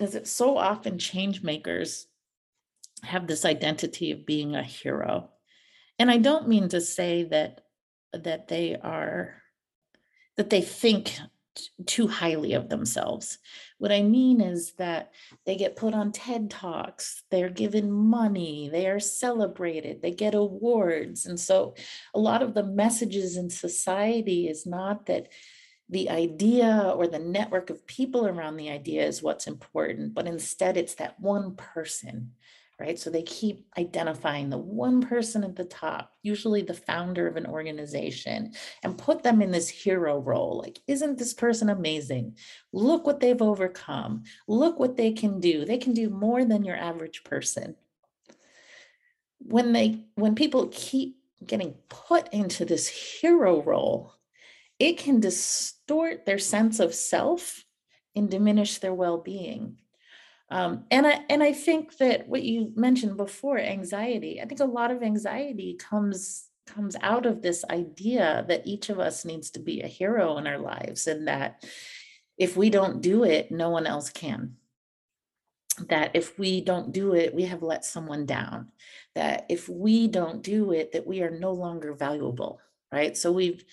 is 0.00 0.12
that 0.12 0.26
so 0.26 0.56
often 0.56 0.98
change 0.98 1.42
makers 1.42 2.06
have 3.02 3.26
this 3.26 3.44
identity 3.44 4.12
of 4.12 4.24
being 4.24 4.56
a 4.56 4.62
hero. 4.62 5.28
And 5.98 6.10
I 6.10 6.16
don't 6.16 6.48
mean 6.48 6.70
to 6.70 6.80
say 6.80 7.24
that 7.24 7.60
that 8.14 8.48
they 8.48 8.76
are 8.76 9.34
that 10.38 10.48
they 10.48 10.62
think 10.62 11.18
too 11.86 12.06
highly 12.06 12.52
of 12.54 12.68
themselves. 12.68 13.38
What 13.78 13.92
I 13.92 14.02
mean 14.02 14.40
is 14.40 14.72
that 14.74 15.12
they 15.44 15.56
get 15.56 15.76
put 15.76 15.94
on 15.94 16.12
TED 16.12 16.50
Talks, 16.50 17.22
they're 17.30 17.50
given 17.50 17.90
money, 17.90 18.68
they 18.70 18.86
are 18.86 19.00
celebrated, 19.00 20.00
they 20.00 20.12
get 20.12 20.34
awards. 20.34 21.26
And 21.26 21.38
so 21.38 21.74
a 22.14 22.18
lot 22.18 22.42
of 22.42 22.54
the 22.54 22.64
messages 22.64 23.36
in 23.36 23.50
society 23.50 24.48
is 24.48 24.66
not 24.66 25.06
that 25.06 25.28
the 25.88 26.10
idea 26.10 26.92
or 26.96 27.06
the 27.06 27.18
network 27.18 27.70
of 27.70 27.86
people 27.86 28.26
around 28.26 28.56
the 28.56 28.70
idea 28.70 29.06
is 29.06 29.22
what's 29.22 29.46
important, 29.46 30.14
but 30.14 30.26
instead 30.26 30.76
it's 30.76 30.94
that 30.96 31.20
one 31.20 31.54
person 31.54 32.32
right? 32.78 32.98
So 32.98 33.08
they 33.08 33.22
keep 33.22 33.66
identifying 33.78 34.50
the 34.50 34.58
one 34.58 35.00
person 35.00 35.42
at 35.44 35.56
the 35.56 35.64
top, 35.64 36.12
usually 36.22 36.60
the 36.62 36.74
founder 36.74 37.26
of 37.26 37.36
an 37.36 37.46
organization, 37.46 38.52
and 38.82 38.98
put 38.98 39.22
them 39.22 39.40
in 39.40 39.50
this 39.50 39.68
hero 39.68 40.18
role. 40.18 40.58
Like, 40.58 40.80
isn't 40.86 41.18
this 41.18 41.32
person 41.32 41.70
amazing? 41.70 42.36
Look 42.72 43.06
what 43.06 43.20
they've 43.20 43.40
overcome. 43.40 44.24
Look 44.46 44.78
what 44.78 44.96
they 44.96 45.12
can 45.12 45.40
do. 45.40 45.64
They 45.64 45.78
can 45.78 45.94
do 45.94 46.10
more 46.10 46.44
than 46.44 46.64
your 46.64 46.76
average 46.76 47.24
person. 47.24 47.76
When 49.38 49.72
they 49.72 50.04
when 50.16 50.34
people 50.34 50.68
keep 50.72 51.16
getting 51.46 51.74
put 51.88 52.32
into 52.32 52.64
this 52.64 52.88
hero 52.88 53.62
role, 53.62 54.12
it 54.78 54.98
can 54.98 55.20
distort 55.20 56.26
their 56.26 56.38
sense 56.38 56.80
of 56.80 56.94
self 56.94 57.64
and 58.14 58.30
diminish 58.30 58.78
their 58.78 58.94
well-being 58.94 59.78
um, 60.48 60.84
and 60.90 61.06
I 61.06 61.20
and 61.28 61.42
I 61.42 61.52
think 61.52 61.96
that 61.98 62.28
what 62.28 62.42
you 62.42 62.72
mentioned 62.76 63.16
before, 63.16 63.58
anxiety, 63.58 64.40
I 64.40 64.46
think 64.46 64.60
a 64.60 64.64
lot 64.64 64.90
of 64.90 65.02
anxiety 65.02 65.74
comes 65.74 66.48
comes 66.66 66.96
out 67.00 67.26
of 67.26 67.42
this 67.42 67.64
idea 67.70 68.44
that 68.48 68.66
each 68.66 68.88
of 68.88 68.98
us 68.98 69.24
needs 69.24 69.50
to 69.52 69.60
be 69.60 69.80
a 69.80 69.86
hero 69.86 70.36
in 70.36 70.46
our 70.46 70.58
lives 70.58 71.06
and 71.06 71.28
that 71.28 71.64
if 72.36 72.56
we 72.56 72.70
don't 72.70 73.00
do 73.00 73.24
it, 73.24 73.50
no 73.50 73.70
one 73.70 73.86
else 73.86 74.10
can. 74.10 74.56
That 75.88 76.10
if 76.14 76.38
we 76.38 76.60
don't 76.60 76.92
do 76.92 77.14
it, 77.14 77.34
we 77.34 77.44
have 77.44 77.62
let 77.62 77.84
someone 77.84 78.26
down. 78.26 78.68
That 79.14 79.46
if 79.48 79.68
we 79.68 80.08
don't 80.08 80.42
do 80.42 80.72
it, 80.72 80.92
that 80.92 81.06
we 81.06 81.22
are 81.22 81.30
no 81.30 81.52
longer 81.52 81.94
valuable, 81.94 82.60
right? 82.92 83.16
So 83.16 83.32
we've 83.32 83.64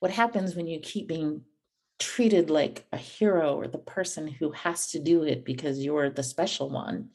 what 0.00 0.10
happens 0.10 0.54
when 0.54 0.66
you 0.66 0.80
keep 0.80 1.08
being 1.08 1.42
treated 2.00 2.50
like 2.50 2.86
a 2.92 2.96
hero 2.96 3.54
or 3.54 3.68
the 3.68 3.78
person 3.78 4.26
who 4.26 4.50
has 4.50 4.90
to 4.90 4.98
do 4.98 5.22
it 5.22 5.44
because 5.44 5.78
you're 5.78 6.10
the 6.10 6.22
special 6.22 6.68
one 6.70 7.10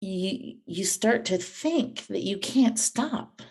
you 0.00 0.58
you 0.66 0.84
start 0.84 1.26
to 1.26 1.38
think 1.38 2.06
that 2.08 2.22
you 2.22 2.38
can't 2.38 2.78
stop. 2.78 3.42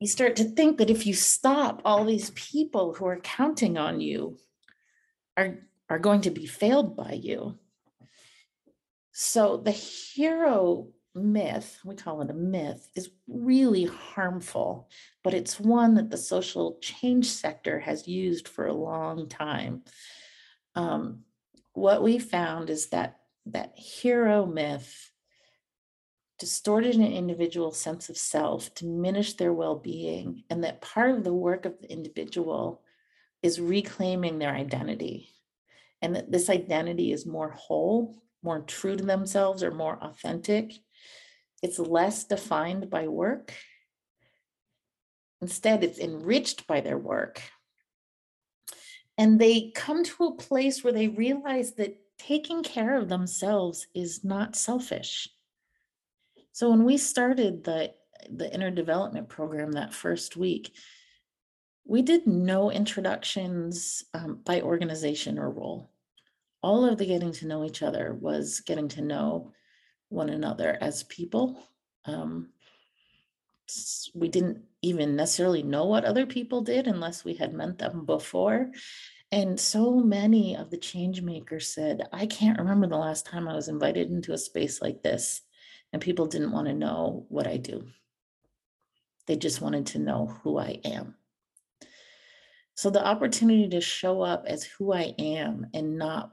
You 0.00 0.06
start 0.06 0.36
to 0.36 0.44
think 0.44 0.78
that 0.78 0.90
if 0.90 1.06
you 1.06 1.14
stop 1.14 1.80
all 1.84 2.04
these 2.04 2.30
people 2.30 2.94
who 2.94 3.06
are 3.06 3.20
counting 3.20 3.78
on 3.78 4.00
you 4.00 4.38
are 5.36 5.58
are 5.88 5.98
going 5.98 6.22
to 6.22 6.30
be 6.30 6.46
failed 6.46 6.96
by 6.96 7.12
you. 7.12 7.58
So 9.12 9.56
the 9.56 9.70
hero 9.70 10.88
myth, 11.16 11.78
we 11.84 11.94
call 11.94 12.22
it 12.22 12.30
a 12.30 12.34
myth, 12.34 12.88
is 12.94 13.10
really 13.26 13.84
harmful, 13.84 14.88
but 15.24 15.34
it's 15.34 15.58
one 15.58 15.94
that 15.94 16.10
the 16.10 16.16
social 16.16 16.78
change 16.80 17.26
sector 17.26 17.80
has 17.80 18.06
used 18.06 18.46
for 18.46 18.66
a 18.66 18.74
long 18.74 19.28
time. 19.28 19.82
Um, 20.74 21.24
what 21.72 22.02
we 22.02 22.18
found 22.18 22.70
is 22.70 22.88
that 22.88 23.20
that 23.46 23.72
hero 23.76 24.46
myth 24.46 25.10
distorted 26.38 26.96
an 26.96 27.12
individual's 27.12 27.78
sense 27.78 28.08
of 28.08 28.16
self, 28.16 28.74
diminished 28.74 29.38
their 29.38 29.52
well-being, 29.52 30.44
and 30.50 30.64
that 30.64 30.82
part 30.82 31.10
of 31.10 31.24
the 31.24 31.32
work 31.32 31.64
of 31.64 31.80
the 31.80 31.90
individual 31.90 32.82
is 33.42 33.60
reclaiming 33.60 34.38
their 34.38 34.54
identity. 34.54 35.30
And 36.02 36.14
that 36.14 36.30
this 36.30 36.50
identity 36.50 37.10
is 37.12 37.24
more 37.24 37.50
whole, 37.50 38.22
more 38.42 38.60
true 38.60 38.96
to 38.96 39.04
themselves, 39.04 39.62
or 39.62 39.70
more 39.70 39.98
authentic 40.02 40.72
it's 41.62 41.78
less 41.78 42.24
defined 42.24 42.90
by 42.90 43.08
work. 43.08 43.52
Instead, 45.40 45.84
it's 45.84 45.98
enriched 45.98 46.66
by 46.66 46.80
their 46.80 46.98
work. 46.98 47.42
And 49.18 49.38
they 49.38 49.72
come 49.74 50.04
to 50.04 50.24
a 50.24 50.36
place 50.36 50.84
where 50.84 50.92
they 50.92 51.08
realize 51.08 51.74
that 51.74 51.98
taking 52.18 52.62
care 52.62 52.96
of 52.96 53.08
themselves 53.08 53.86
is 53.94 54.24
not 54.24 54.56
selfish. 54.56 55.28
So 56.52 56.70
when 56.70 56.84
we 56.84 56.96
started 56.96 57.64
the, 57.64 57.92
the 58.30 58.52
inner 58.52 58.70
development 58.70 59.28
program 59.28 59.72
that 59.72 59.94
first 59.94 60.36
week, 60.36 60.72
we 61.84 62.02
did 62.02 62.26
no 62.26 62.70
introductions 62.70 64.04
um, 64.12 64.40
by 64.44 64.60
organization 64.62 65.38
or 65.38 65.50
role. 65.50 65.90
All 66.62 66.84
of 66.84 66.98
the 66.98 67.06
getting 67.06 67.32
to 67.32 67.46
know 67.46 67.64
each 67.64 67.82
other 67.82 68.16
was 68.20 68.60
getting 68.60 68.88
to 68.88 69.02
know 69.02 69.52
one 70.08 70.28
another 70.28 70.76
as 70.80 71.02
people. 71.04 71.58
Um, 72.04 72.50
we 74.14 74.28
didn't 74.28 74.62
even 74.82 75.16
necessarily 75.16 75.62
know 75.62 75.86
what 75.86 76.04
other 76.04 76.26
people 76.26 76.60
did 76.60 76.86
unless 76.86 77.24
we 77.24 77.34
had 77.34 77.52
met 77.52 77.78
them 77.78 78.04
before. 78.04 78.70
And 79.32 79.58
so 79.58 79.94
many 79.94 80.56
of 80.56 80.70
the 80.70 80.76
change 80.76 81.20
makers 81.20 81.74
said, 81.74 82.08
I 82.12 82.26
can't 82.26 82.58
remember 82.58 82.86
the 82.86 82.96
last 82.96 83.26
time 83.26 83.48
I 83.48 83.54
was 83.54 83.68
invited 83.68 84.10
into 84.10 84.32
a 84.32 84.38
space 84.38 84.80
like 84.80 85.02
this 85.02 85.42
and 85.92 86.00
people 86.00 86.26
didn't 86.26 86.52
want 86.52 86.68
to 86.68 86.74
know 86.74 87.26
what 87.28 87.46
I 87.46 87.56
do. 87.56 87.86
They 89.26 89.36
just 89.36 89.60
wanted 89.60 89.86
to 89.86 89.98
know 89.98 90.38
who 90.42 90.58
I 90.58 90.80
am. 90.84 91.16
So 92.74 92.90
the 92.90 93.04
opportunity 93.04 93.68
to 93.70 93.80
show 93.80 94.22
up 94.22 94.44
as 94.46 94.62
who 94.62 94.92
I 94.92 95.14
am 95.18 95.66
and 95.74 95.98
not 95.98 96.32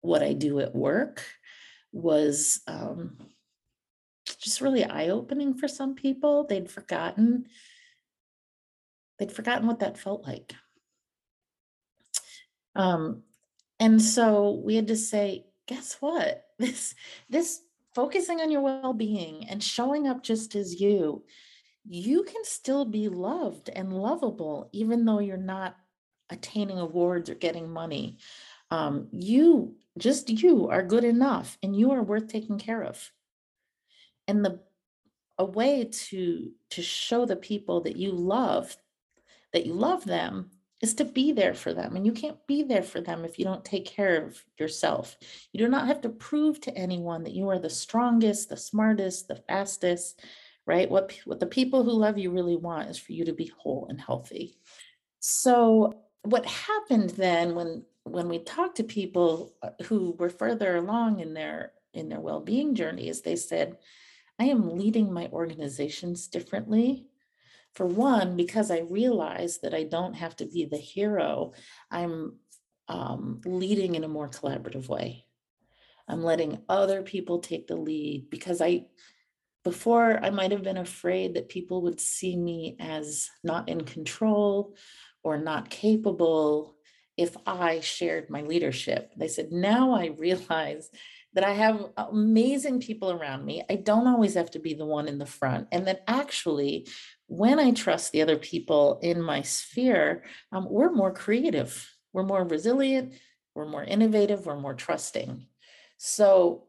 what 0.00 0.22
I 0.22 0.34
do 0.34 0.60
at 0.60 0.74
work 0.74 1.24
was 1.96 2.60
um, 2.66 3.16
just 4.38 4.60
really 4.60 4.84
eye-opening 4.84 5.54
for 5.54 5.68
some 5.68 5.94
people. 5.94 6.44
They'd 6.44 6.70
forgotten, 6.70 7.46
they'd 9.18 9.32
forgotten 9.32 9.66
what 9.66 9.80
that 9.80 9.98
felt 9.98 10.24
like. 10.26 10.54
Um, 12.74 13.22
and 13.80 14.00
so 14.00 14.60
we 14.64 14.76
had 14.76 14.88
to 14.88 14.96
say, 14.96 15.46
guess 15.66 15.96
what? 16.00 16.42
This, 16.58 16.94
this 17.28 17.60
focusing 17.94 18.40
on 18.40 18.50
your 18.50 18.62
well-being 18.62 19.46
and 19.46 19.62
showing 19.62 20.08
up 20.08 20.22
just 20.22 20.54
as 20.54 20.80
you, 20.80 21.22
you 21.86 22.22
can 22.22 22.44
still 22.44 22.86
be 22.86 23.10
loved 23.10 23.68
and 23.68 23.92
lovable, 23.92 24.70
even 24.72 25.04
though 25.04 25.18
you're 25.18 25.36
not 25.36 25.76
attaining 26.30 26.78
awards 26.78 27.28
or 27.28 27.34
getting 27.34 27.68
money. 27.68 28.16
Um, 28.70 29.08
you 29.12 29.76
just 29.98 30.28
you 30.28 30.68
are 30.68 30.82
good 30.82 31.04
enough 31.04 31.58
and 31.62 31.74
you 31.74 31.92
are 31.92 32.02
worth 32.02 32.28
taking 32.28 32.58
care 32.58 32.82
of. 32.82 33.12
And 34.28 34.44
the 34.44 34.60
a 35.38 35.44
way 35.44 35.84
to 35.84 36.50
to 36.70 36.82
show 36.82 37.26
the 37.26 37.36
people 37.36 37.82
that 37.82 37.96
you 37.96 38.12
love 38.12 38.76
that 39.52 39.66
you 39.66 39.74
love 39.74 40.04
them 40.04 40.50
is 40.82 40.94
to 40.94 41.04
be 41.04 41.32
there 41.32 41.54
for 41.54 41.72
them. 41.72 41.96
And 41.96 42.04
you 42.04 42.12
can't 42.12 42.44
be 42.46 42.62
there 42.62 42.82
for 42.82 43.00
them 43.00 43.24
if 43.24 43.38
you 43.38 43.44
don't 43.46 43.64
take 43.64 43.86
care 43.86 44.22
of 44.22 44.44
yourself. 44.58 45.16
You 45.52 45.58
do 45.58 45.68
not 45.68 45.86
have 45.86 46.02
to 46.02 46.10
prove 46.10 46.60
to 46.62 46.76
anyone 46.76 47.22
that 47.24 47.32
you 47.34 47.48
are 47.48 47.58
the 47.58 47.70
strongest 47.70 48.48
the 48.48 48.56
smartest 48.56 49.28
the 49.28 49.36
fastest 49.48 50.20
right? 50.66 50.90
What 50.90 51.16
what 51.24 51.40
the 51.40 51.46
people 51.46 51.84
who 51.84 51.92
love 51.92 52.18
you 52.18 52.30
really 52.30 52.56
want 52.56 52.90
is 52.90 52.98
for 52.98 53.12
you 53.12 53.24
to 53.24 53.32
be 53.32 53.52
whole 53.56 53.86
and 53.88 54.00
healthy. 54.00 54.58
So 55.20 55.94
what 56.22 56.44
happened 56.44 57.10
then 57.10 57.54
when 57.54 57.84
when 58.06 58.28
we 58.28 58.38
talked 58.38 58.76
to 58.76 58.84
people 58.84 59.54
uh, 59.62 59.70
who 59.84 60.16
were 60.18 60.30
further 60.30 60.76
along 60.76 61.20
in 61.20 61.34
their 61.34 61.72
in 61.92 62.08
their 62.08 62.20
well-being 62.20 62.74
journeys 62.74 63.22
they 63.22 63.36
said 63.36 63.76
i 64.38 64.44
am 64.44 64.76
leading 64.76 65.12
my 65.12 65.28
organizations 65.32 66.28
differently 66.28 67.06
for 67.76 67.86
one, 67.86 68.36
because 68.36 68.70
I 68.70 68.80
realize 68.80 69.58
that 69.58 69.74
I 69.74 69.84
don't 69.84 70.14
have 70.14 70.34
to 70.36 70.46
be 70.46 70.64
the 70.64 70.78
hero, 70.78 71.52
I'm 71.90 72.38
um, 72.88 73.42
leading 73.44 73.96
in 73.96 74.02
a 74.02 74.08
more 74.08 74.30
collaborative 74.30 74.88
way. 74.88 75.26
I'm 76.08 76.22
letting 76.22 76.62
other 76.70 77.02
people 77.02 77.40
take 77.40 77.66
the 77.66 77.76
lead 77.76 78.30
because 78.30 78.62
I, 78.62 78.86
before, 79.62 80.18
I 80.24 80.30
might 80.30 80.52
have 80.52 80.62
been 80.62 80.78
afraid 80.78 81.34
that 81.34 81.50
people 81.50 81.82
would 81.82 82.00
see 82.00 82.34
me 82.34 82.76
as 82.80 83.28
not 83.44 83.68
in 83.68 83.82
control 83.82 84.74
or 85.22 85.36
not 85.36 85.68
capable 85.68 86.75
if 87.16 87.36
I 87.46 87.80
shared 87.80 88.30
my 88.30 88.42
leadership. 88.42 89.12
They 89.16 89.28
said, 89.28 89.52
now 89.52 89.92
I 89.92 90.06
realize 90.18 90.90
that 91.36 91.44
I 91.44 91.52
have 91.52 91.90
amazing 91.96 92.80
people 92.80 93.10
around 93.10 93.44
me. 93.44 93.62
I 93.68 93.76
don't 93.76 94.06
always 94.06 94.34
have 94.34 94.50
to 94.52 94.58
be 94.58 94.72
the 94.74 94.86
one 94.86 95.06
in 95.06 95.18
the 95.18 95.26
front. 95.26 95.68
And 95.70 95.86
that 95.86 96.02
actually, 96.08 96.88
when 97.26 97.58
I 97.58 97.72
trust 97.72 98.12
the 98.12 98.22
other 98.22 98.38
people 98.38 98.98
in 99.02 99.20
my 99.20 99.42
sphere, 99.42 100.24
um, 100.50 100.66
we're 100.70 100.92
more 100.92 101.12
creative, 101.12 101.94
we're 102.14 102.22
more 102.22 102.44
resilient, 102.44 103.12
we're 103.54 103.68
more 103.68 103.84
innovative, 103.84 104.46
we're 104.46 104.58
more 104.58 104.74
trusting. 104.74 105.46
So, 105.98 106.64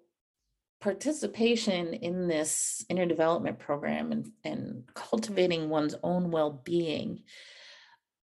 participation 0.80 1.94
in 1.94 2.28
this 2.28 2.86
inner 2.90 3.06
development 3.06 3.60
program 3.60 4.12
and, 4.12 4.32
and 4.44 4.84
cultivating 4.94 5.70
one's 5.70 5.96
own 6.04 6.30
well 6.30 6.62
being 6.64 7.24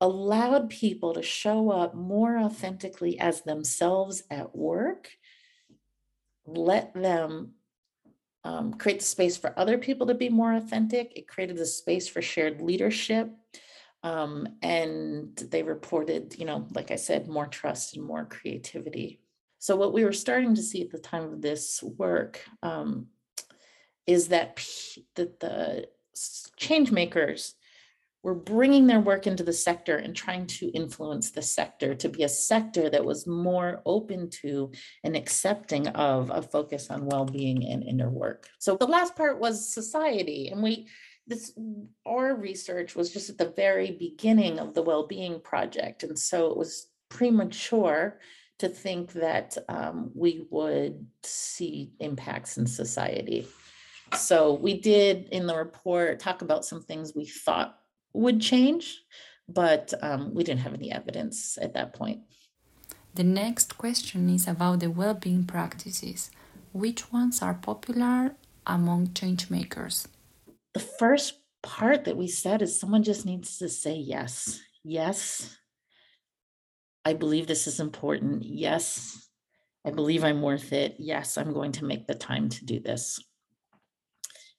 allowed 0.02 0.68
people 0.68 1.14
to 1.14 1.22
show 1.22 1.70
up 1.70 1.94
more 1.94 2.36
authentically 2.36 3.20
as 3.20 3.42
themselves 3.42 4.24
at 4.32 4.54
work, 4.54 5.08
let 6.44 6.92
them 6.92 7.52
um, 8.42 8.74
create 8.74 8.98
the 8.98 9.04
space 9.06 9.36
for 9.36 9.56
other 9.56 9.78
people 9.78 10.08
to 10.08 10.14
be 10.14 10.28
more 10.28 10.54
authentic. 10.54 11.12
It 11.14 11.28
created 11.28 11.56
the 11.56 11.64
space 11.64 12.08
for 12.08 12.20
shared 12.20 12.60
leadership. 12.60 13.30
Um, 14.02 14.48
and 14.60 15.36
they 15.36 15.62
reported, 15.62 16.34
you 16.36 16.46
know, 16.46 16.66
like 16.74 16.90
I 16.90 16.96
said, 16.96 17.28
more 17.28 17.46
trust 17.46 17.96
and 17.96 18.04
more 18.04 18.24
creativity. 18.24 19.20
So, 19.60 19.76
what 19.76 19.92
we 19.92 20.04
were 20.04 20.12
starting 20.12 20.56
to 20.56 20.62
see 20.62 20.82
at 20.82 20.90
the 20.90 20.98
time 20.98 21.32
of 21.32 21.40
this 21.40 21.80
work 21.80 22.40
um, 22.64 23.06
is 24.04 24.28
that, 24.28 24.56
p- 24.56 25.06
that 25.14 25.38
the 25.38 25.86
change 26.56 26.90
makers 26.90 27.54
were 28.22 28.34
bringing 28.34 28.86
their 28.86 29.00
work 29.00 29.26
into 29.26 29.42
the 29.42 29.52
sector 29.52 29.96
and 29.96 30.14
trying 30.14 30.46
to 30.46 30.66
influence 30.68 31.30
the 31.30 31.42
sector 31.42 31.94
to 31.94 32.08
be 32.08 32.22
a 32.22 32.28
sector 32.28 32.88
that 32.88 33.04
was 33.04 33.26
more 33.26 33.82
open 33.84 34.30
to 34.30 34.70
and 35.02 35.16
accepting 35.16 35.88
of 35.88 36.30
a 36.30 36.40
focus 36.40 36.88
on 36.90 37.06
well-being 37.06 37.66
and 37.66 37.82
inner 37.82 38.08
work. 38.08 38.48
So 38.58 38.76
the 38.76 38.86
last 38.86 39.16
part 39.16 39.40
was 39.40 39.72
society 39.72 40.48
and 40.48 40.62
we 40.62 40.88
this 41.26 41.56
our 42.04 42.34
research 42.34 42.96
was 42.96 43.12
just 43.12 43.30
at 43.30 43.38
the 43.38 43.52
very 43.56 43.92
beginning 43.92 44.58
of 44.58 44.74
the 44.74 44.82
well-being 44.82 45.40
project 45.40 46.02
and 46.02 46.18
so 46.18 46.50
it 46.50 46.56
was 46.56 46.88
premature 47.10 48.18
to 48.58 48.68
think 48.68 49.12
that 49.12 49.56
um, 49.68 50.10
we 50.14 50.46
would 50.50 51.06
see 51.22 51.92
impacts 52.00 52.58
in 52.58 52.66
society 52.66 53.46
so 54.16 54.54
we 54.54 54.80
did 54.80 55.28
in 55.28 55.46
the 55.46 55.56
report 55.56 56.18
talk 56.18 56.42
about 56.42 56.64
some 56.64 56.82
things 56.82 57.12
we 57.14 57.24
thought 57.24 57.78
would 58.12 58.40
change, 58.40 59.00
but 59.48 59.92
um, 60.02 60.34
we 60.34 60.44
didn't 60.44 60.60
have 60.60 60.74
any 60.74 60.92
evidence 60.92 61.58
at 61.60 61.74
that 61.74 61.94
point. 61.94 62.20
The 63.14 63.24
next 63.24 63.76
question 63.76 64.30
is 64.30 64.48
about 64.48 64.80
the 64.80 64.90
well 64.90 65.14
being 65.14 65.44
practices. 65.44 66.30
Which 66.72 67.12
ones 67.12 67.42
are 67.42 67.54
popular 67.54 68.34
among 68.66 69.12
change 69.12 69.50
makers? 69.50 70.08
The 70.72 70.80
first 70.80 71.40
part 71.62 72.04
that 72.04 72.16
we 72.16 72.28
said 72.28 72.62
is 72.62 72.80
someone 72.80 73.02
just 73.02 73.26
needs 73.26 73.58
to 73.58 73.68
say 73.68 73.94
yes. 73.94 74.60
Yes, 74.82 75.56
I 77.04 77.12
believe 77.14 77.46
this 77.46 77.66
is 77.66 77.80
important. 77.80 78.44
Yes, 78.44 79.28
I 79.84 79.90
believe 79.90 80.24
I'm 80.24 80.40
worth 80.40 80.72
it. 80.72 80.96
Yes, 80.98 81.36
I'm 81.36 81.52
going 81.52 81.72
to 81.72 81.84
make 81.84 82.06
the 82.06 82.14
time 82.14 82.48
to 82.48 82.64
do 82.64 82.80
this. 82.80 83.20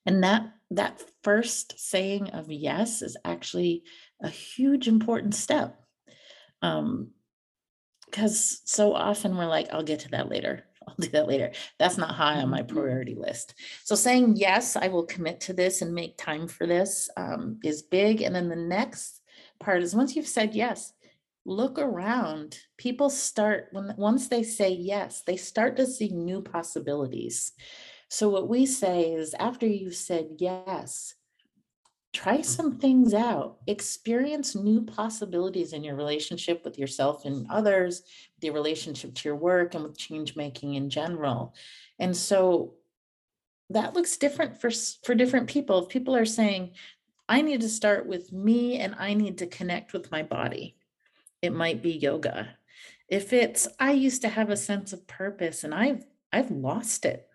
And 0.05 0.23
that 0.23 0.53
that 0.71 1.01
first 1.23 1.79
saying 1.79 2.31
of 2.31 2.51
yes 2.51 3.01
is 3.01 3.15
actually 3.23 3.83
a 4.21 4.29
huge 4.29 4.87
important 4.87 5.35
step. 5.35 5.79
Um, 6.61 7.11
because 8.05 8.61
so 8.65 8.93
often 8.93 9.35
we're 9.35 9.47
like, 9.47 9.73
I'll 9.73 9.83
get 9.83 10.01
to 10.01 10.09
that 10.09 10.29
later. 10.29 10.65
I'll 10.87 10.95
do 10.99 11.09
that 11.09 11.27
later. 11.27 11.51
That's 11.79 11.97
not 11.97 12.13
high 12.13 12.41
on 12.41 12.49
my 12.49 12.61
mm-hmm. 12.61 12.75
priority 12.75 13.15
list. 13.15 13.55
So 13.83 13.95
saying 13.95 14.35
yes, 14.35 14.75
I 14.75 14.89
will 14.89 15.05
commit 15.05 15.41
to 15.41 15.53
this 15.53 15.81
and 15.81 15.93
make 15.93 16.17
time 16.17 16.47
for 16.47 16.67
this 16.67 17.09
um, 17.17 17.59
is 17.63 17.81
big. 17.81 18.21
And 18.21 18.35
then 18.35 18.49
the 18.49 18.55
next 18.55 19.21
part 19.59 19.81
is 19.81 19.95
once 19.95 20.15
you've 20.15 20.27
said 20.27 20.53
yes, 20.53 20.93
look 21.45 21.79
around. 21.79 22.59
People 22.77 23.09
start 23.09 23.69
when 23.71 23.93
once 23.97 24.27
they 24.27 24.43
say 24.43 24.71
yes, 24.71 25.23
they 25.25 25.37
start 25.37 25.77
to 25.77 25.87
see 25.87 26.09
new 26.09 26.41
possibilities. 26.41 27.53
So, 28.13 28.29
what 28.29 28.47
we 28.47 28.67
say 28.67 29.11
is 29.11 29.33
after 29.39 29.65
you've 29.65 29.95
said 29.95 30.35
yes, 30.37 31.15
try 32.13 32.37
mm. 32.37 32.45
some 32.45 32.77
things 32.77 33.11
out, 33.11 33.57
experience 33.65 34.53
new 34.53 34.83
possibilities 34.83 35.73
in 35.73 35.83
your 35.83 35.95
relationship 35.95 36.63
with 36.63 36.77
yourself 36.77 37.25
and 37.25 37.47
others, 37.49 38.03
the 38.39 38.51
relationship 38.51 39.15
to 39.15 39.29
your 39.29 39.35
work, 39.35 39.73
and 39.73 39.83
with 39.83 39.97
change 39.97 40.35
making 40.35 40.75
in 40.75 40.91
general. 40.91 41.55
And 41.97 42.15
so, 42.15 42.75
that 43.71 43.95
looks 43.95 44.15
different 44.17 44.61
for 44.61 44.69
for 45.03 45.15
different 45.15 45.49
people. 45.49 45.79
If 45.79 45.89
people 45.89 46.15
are 46.15 46.23
saying, 46.23 46.73
I 47.27 47.41
need 47.41 47.61
to 47.61 47.67
start 47.67 48.05
with 48.05 48.31
me 48.31 48.77
and 48.77 48.93
I 48.99 49.15
need 49.15 49.39
to 49.39 49.47
connect 49.47 49.91
with 49.91 50.11
my 50.11 50.21
body, 50.21 50.77
it 51.41 51.51
might 51.51 51.81
be 51.81 51.93
yoga. 51.93 52.49
If 53.09 53.33
it's 53.33 53.67
I 53.79 53.93
used 53.93 54.21
to 54.21 54.29
have 54.29 54.51
a 54.51 54.55
sense 54.55 54.93
of 54.93 55.07
purpose 55.07 55.63
and 55.63 55.73
I've 55.73 56.05
I've 56.31 56.51
lost 56.51 57.05
it 57.05 57.27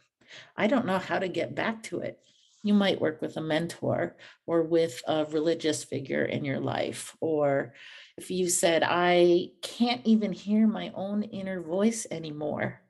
I 0.56 0.66
don't 0.66 0.86
know 0.86 0.98
how 0.98 1.18
to 1.18 1.28
get 1.28 1.54
back 1.54 1.82
to 1.84 2.00
it. 2.00 2.18
You 2.62 2.74
might 2.74 3.00
work 3.00 3.22
with 3.22 3.36
a 3.36 3.40
mentor 3.40 4.16
or 4.46 4.62
with 4.62 5.00
a 5.06 5.24
religious 5.26 5.84
figure 5.84 6.24
in 6.24 6.44
your 6.44 6.60
life. 6.60 7.16
Or 7.20 7.74
if 8.16 8.30
you 8.30 8.48
said, 8.48 8.82
I 8.84 9.50
can't 9.62 10.02
even 10.04 10.32
hear 10.32 10.66
my 10.66 10.90
own 10.94 11.22
inner 11.22 11.62
voice 11.62 12.06
anymore, 12.10 12.82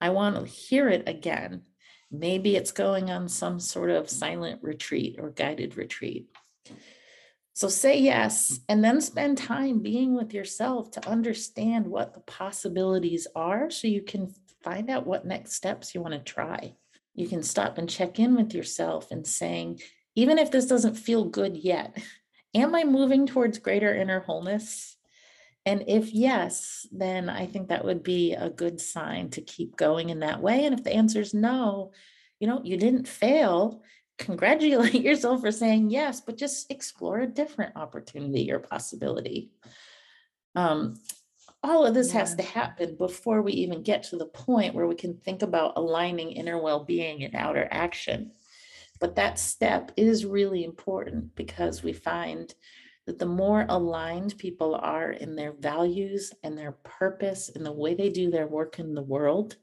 I 0.00 0.10
want 0.10 0.36
to 0.36 0.44
hear 0.44 0.88
it 0.88 1.08
again. 1.08 1.62
Maybe 2.10 2.54
it's 2.54 2.72
going 2.72 3.10
on 3.10 3.28
some 3.28 3.58
sort 3.58 3.90
of 3.90 4.10
silent 4.10 4.62
retreat 4.62 5.16
or 5.18 5.30
guided 5.30 5.76
retreat. 5.76 6.28
So 7.54 7.68
say 7.68 8.00
yes, 8.00 8.60
and 8.68 8.84
then 8.84 9.00
spend 9.00 9.38
time 9.38 9.80
being 9.80 10.14
with 10.14 10.34
yourself 10.34 10.90
to 10.92 11.08
understand 11.08 11.86
what 11.86 12.12
the 12.12 12.20
possibilities 12.20 13.26
are 13.34 13.70
so 13.70 13.86
you 13.86 14.02
can 14.02 14.34
find 14.62 14.90
out 14.90 15.06
what 15.06 15.24
next 15.24 15.52
steps 15.52 15.94
you 15.94 16.02
want 16.02 16.14
to 16.14 16.20
try 16.20 16.74
you 17.14 17.28
can 17.28 17.42
stop 17.42 17.78
and 17.78 17.88
check 17.88 18.18
in 18.18 18.34
with 18.34 18.54
yourself 18.54 19.10
and 19.10 19.26
saying, 19.26 19.80
even 20.14 20.38
if 20.38 20.50
this 20.50 20.66
doesn't 20.66 20.94
feel 20.94 21.24
good 21.24 21.56
yet, 21.56 21.96
am 22.54 22.74
I 22.74 22.84
moving 22.84 23.26
towards 23.26 23.58
greater 23.58 23.94
inner 23.94 24.20
wholeness? 24.20 24.96
And 25.66 25.84
if 25.86 26.12
yes, 26.12 26.86
then 26.92 27.30
I 27.30 27.46
think 27.46 27.68
that 27.68 27.84
would 27.84 28.02
be 28.02 28.34
a 28.34 28.50
good 28.50 28.80
sign 28.80 29.30
to 29.30 29.40
keep 29.40 29.76
going 29.76 30.10
in 30.10 30.20
that 30.20 30.42
way. 30.42 30.66
And 30.66 30.74
if 30.74 30.84
the 30.84 30.92
answer 30.92 31.20
is 31.20 31.32
no, 31.32 31.92
you 32.38 32.46
know, 32.46 32.60
you 32.62 32.76
didn't 32.76 33.08
fail, 33.08 33.82
congratulate 34.18 34.94
yourself 34.94 35.40
for 35.40 35.50
saying 35.50 35.90
yes, 35.90 36.20
but 36.20 36.36
just 36.36 36.70
explore 36.70 37.20
a 37.20 37.26
different 37.26 37.76
opportunity 37.76 38.52
or 38.52 38.58
possibility. 38.58 39.50
Um, 40.54 41.00
all 41.64 41.86
of 41.86 41.94
this 41.94 42.12
yeah. 42.12 42.20
has 42.20 42.34
to 42.34 42.42
happen 42.42 42.94
before 42.96 43.40
we 43.40 43.52
even 43.52 43.82
get 43.82 44.02
to 44.04 44.16
the 44.16 44.26
point 44.26 44.74
where 44.74 44.86
we 44.86 44.94
can 44.94 45.16
think 45.16 45.42
about 45.42 45.72
aligning 45.76 46.30
inner 46.30 46.60
well-being 46.60 47.24
and 47.24 47.34
outer 47.34 47.66
action 47.70 48.30
but 49.00 49.16
that 49.16 49.38
step 49.38 49.90
is 49.96 50.24
really 50.24 50.64
important 50.64 51.34
because 51.34 51.82
we 51.82 51.92
find 51.92 52.54
that 53.06 53.18
the 53.18 53.26
more 53.26 53.66
aligned 53.68 54.36
people 54.38 54.74
are 54.74 55.12
in 55.12 55.34
their 55.34 55.52
values 55.52 56.32
and 56.42 56.56
their 56.56 56.72
purpose 56.72 57.50
and 57.54 57.64
the 57.64 57.72
way 57.72 57.94
they 57.94 58.10
do 58.10 58.30
their 58.30 58.46
work 58.46 58.78
in 58.78 58.94
the 58.94 59.02
world 59.02 59.56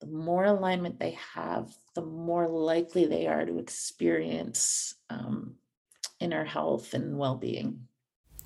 the 0.00 0.06
more 0.06 0.44
alignment 0.44 0.98
they 1.00 1.18
have 1.34 1.74
the 1.94 2.04
more 2.04 2.48
likely 2.48 3.06
they 3.06 3.26
are 3.26 3.44
to 3.44 3.58
experience 3.58 4.94
um, 5.10 5.54
inner 6.20 6.44
health 6.44 6.94
and 6.94 7.18
well-being 7.18 7.87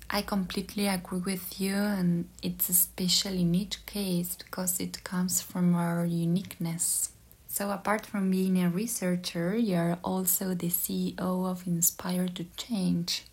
I 0.09 0.21
completely 0.21 0.87
agree 0.87 1.19
with 1.19 1.59
you, 1.59 1.75
and 1.75 2.29
it's 2.41 2.75
special 2.75 3.33
in 3.33 3.55
each 3.55 3.85
case 3.85 4.35
because 4.35 4.79
it 4.79 5.03
comes 5.03 5.41
from 5.41 5.73
our 5.75 6.05
uniqueness. 6.05 7.09
So, 7.47 7.71
apart 7.71 8.05
from 8.05 8.31
being 8.31 8.57
a 8.63 8.69
researcher, 8.69 9.55
you're 9.55 9.97
also 10.03 10.53
the 10.53 10.69
CEO 10.69 11.17
of 11.19 11.67
Inspire 11.67 12.27
to 12.29 12.45
Change, 12.57 13.25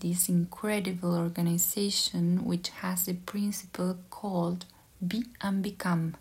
this 0.00 0.28
incredible 0.28 1.16
organization 1.16 2.44
which 2.44 2.70
has 2.80 3.06
a 3.08 3.14
principle 3.14 3.98
called 4.10 4.66
Be 5.06 5.24
and 5.40 5.62
Become. 5.62 6.16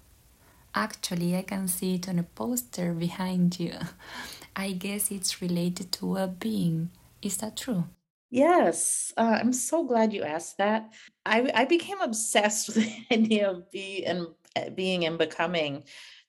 Actually, 0.76 1.36
I 1.36 1.42
can 1.42 1.68
see 1.68 1.96
it 1.96 2.08
on 2.08 2.20
a 2.20 2.24
poster 2.24 2.94
behind 2.94 3.60
you. 3.60 3.74
I 4.56 4.74
guess 4.74 5.12
it's 5.12 5.42
related 5.42 5.92
to 5.94 6.06
well 6.06 6.28
being. 6.28 6.92
Is 7.22 7.38
that 7.38 7.58
true? 7.58 7.86
Yes, 8.30 9.12
uh, 9.18 9.38
I'm 9.42 9.54
so 9.54 9.84
glad 9.84 10.14
you 10.14 10.24
asked 10.24 10.60
that. 10.60 10.94
I, 11.26 11.52
I 11.54 11.66
became 11.66 12.00
obsessed 12.02 12.68
with 12.76 12.76
the 12.76 13.16
idea 13.16 13.50
of 13.50 13.72
be 13.72 14.06
and 14.06 14.28
uh, 14.56 14.70
being 14.70 15.06
and 15.06 15.18
becoming 15.18 15.84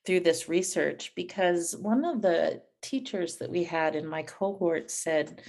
through 0.06 0.20
this 0.20 0.48
research 0.48 1.12
because 1.14 1.76
one 1.76 2.04
of 2.04 2.22
the 2.22 2.62
teachers 2.80 3.36
that 3.36 3.50
we 3.50 3.64
had 3.64 3.94
in 3.96 4.06
my 4.06 4.22
cohort 4.22 4.90
said, 4.90 5.42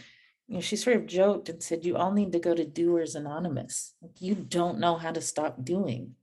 you 0.47 0.55
know, 0.55 0.61
she 0.61 0.75
sort 0.75 0.97
of 0.97 1.05
joked 1.05 1.47
and 1.47 1.63
said, 1.63 1.85
You 1.85 1.95
all 1.95 2.11
need 2.11 2.33
to 2.33 2.39
go 2.39 2.53
to 2.53 2.65
Doers 2.65 3.15
Anonymous. 3.15 3.93
You 4.19 4.35
don't 4.35 4.79
know 4.79 4.97
how 4.97 5.11
to 5.11 5.21
stop 5.21 5.63
doing. 5.63 6.15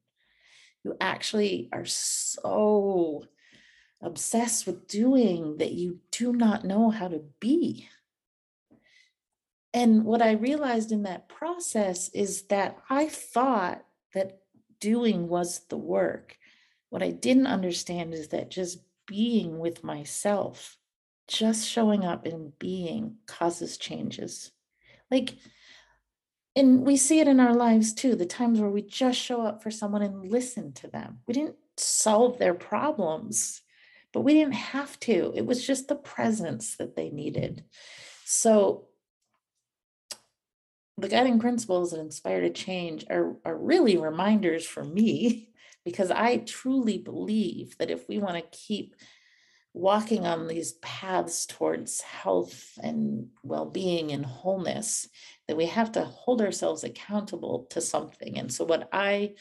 You 0.85 0.95
actually 1.01 1.71
are 1.73 1.87
so 1.87 3.25
obsessed 4.03 4.67
with 4.67 4.87
doing 4.87 5.57
that 5.57 5.73
you 5.73 6.01
do 6.11 6.33
not 6.33 6.65
know 6.65 6.91
how 6.91 7.09
to 7.09 7.23
be. 7.41 7.89
And 9.75 10.05
what 10.05 10.23
I 10.23 10.33
realized 10.33 10.93
in 10.93 11.03
that 11.03 11.29
process 11.29 12.09
is 12.11 12.43
that 12.45 12.79
I 12.89 13.09
thought 13.09 13.85
that 14.15 14.41
doing 14.81 15.29
was 15.29 15.61
the 15.69 15.77
work. 15.77 16.39
What 16.91 17.03
I 17.03 17.11
didn't 17.11 17.47
understand 17.47 18.15
is 18.15 18.29
that 18.29 18.51
just 18.51 18.79
being 19.07 19.59
with 19.59 19.85
myself, 19.85 20.77
just 21.27 21.69
showing 21.69 22.05
up 22.05 22.25
and 22.27 22.59
being 22.59 23.17
causes 23.27 23.77
changes. 23.77 24.53
Like, 25.11 25.35
and 26.57 26.85
we 26.85 26.97
see 26.97 27.21
it 27.21 27.29
in 27.29 27.41
our 27.41 27.55
lives 27.55 27.93
too 27.93 28.17
the 28.17 28.27
times 28.27 28.61
where 28.61 28.71
we 28.71 28.83
just 28.83 29.19
show 29.19 29.43
up 29.43 29.63
for 29.63 29.71
someone 29.71 30.03
and 30.03 30.31
listen 30.31 30.73
to 30.75 30.89
them. 30.89 31.19
We 31.27 31.35
didn't 31.35 31.57
solve 31.77 32.39
their 32.39 32.55
problems, 32.55 33.63
but 34.13 34.23
we 34.23 34.35
didn't 34.35 34.55
have 34.55 34.99
to. 35.01 35.33
It 35.37 35.47
was 35.47 35.67
just 35.67 35.89
the 35.89 35.95
presence 35.95 36.77
that 36.77 36.97
they 36.97 37.11
needed. 37.11 37.65
So, 38.25 38.89
the 40.99 41.09
guiding 41.09 41.39
principles 41.39 41.93
that 41.93 42.01
inspire 42.01 42.41
to 42.41 42.51
change 42.51 43.05
are, 43.09 43.37
are 43.45 43.57
really 43.57 43.97
reminders 43.97 44.67
for 44.67 44.85
me 44.85 45.51
because 45.85 46.11
I 46.11 46.39
truly 46.39 46.99
believe 46.99 47.79
that 47.79 47.91
if 47.91 48.09
we 48.09 48.19
want 48.19 48.37
to 48.37 48.59
keep 48.59 48.95
walking 49.75 50.27
on 50.27 50.49
these 50.49 50.73
paths 50.83 51.47
towards 51.47 52.01
health 52.01 52.79
and 52.83 53.29
well-being 53.43 54.11
and 54.11 54.27
wholeness 54.27 55.09
that 55.47 55.57
we 55.57 55.67
have 55.67 55.93
to 55.93 56.05
hold 56.05 56.43
ourselves 56.43 56.83
accountable 56.85 57.67
to 57.71 57.81
something. 57.81 58.39
And 58.39 58.53
so 58.53 58.65
what 58.65 58.89
i 58.93 59.35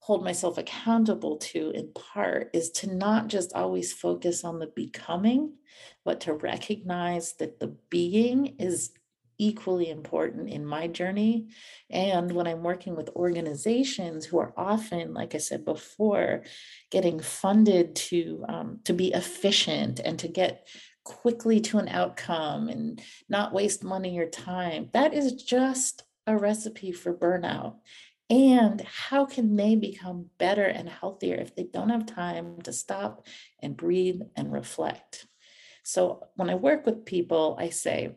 hold 0.00 0.24
myself 0.24 0.58
accountable 0.58 1.36
to 1.36 1.70
in 1.70 1.92
part 1.92 2.50
is 2.54 2.70
to 2.70 2.94
not 2.94 3.26
just 3.26 3.52
always 3.54 3.92
focus 3.92 4.44
on 4.44 4.58
the 4.58 4.68
becoming 4.68 5.52
but 6.04 6.20
to 6.20 6.32
recognize 6.32 7.34
that 7.34 7.60
the 7.60 7.76
being 7.90 8.56
is 8.58 8.92
equally 9.38 9.88
important 9.88 10.48
in 10.48 10.66
my 10.66 10.88
journey. 10.88 11.48
And 11.90 12.32
when 12.32 12.46
I'm 12.46 12.62
working 12.62 12.96
with 12.96 13.08
organizations 13.10 14.24
who 14.24 14.38
are 14.38 14.52
often, 14.56 15.14
like 15.14 15.34
I 15.34 15.38
said 15.38 15.64
before, 15.64 16.42
getting 16.90 17.20
funded 17.20 17.94
to 17.96 18.44
um, 18.48 18.80
to 18.84 18.92
be 18.92 19.12
efficient 19.12 20.00
and 20.00 20.18
to 20.18 20.28
get 20.28 20.66
quickly 21.04 21.60
to 21.60 21.78
an 21.78 21.88
outcome 21.88 22.68
and 22.68 23.00
not 23.28 23.54
waste 23.54 23.82
money 23.82 24.18
or 24.18 24.28
time, 24.28 24.90
that 24.92 25.14
is 25.14 25.32
just 25.32 26.02
a 26.26 26.36
recipe 26.36 26.92
for 26.92 27.14
burnout. 27.14 27.76
And 28.30 28.82
how 28.82 29.24
can 29.24 29.56
they 29.56 29.74
become 29.74 30.26
better 30.36 30.64
and 30.64 30.86
healthier 30.86 31.36
if 31.36 31.54
they 31.54 31.64
don't 31.64 31.88
have 31.88 32.04
time 32.04 32.60
to 32.62 32.72
stop 32.74 33.26
and 33.62 33.76
breathe 33.76 34.20
and 34.36 34.52
reflect? 34.52 35.26
So 35.82 36.26
when 36.34 36.50
I 36.50 36.54
work 36.54 36.84
with 36.84 37.06
people, 37.06 37.56
I 37.58 37.70
say, 37.70 38.16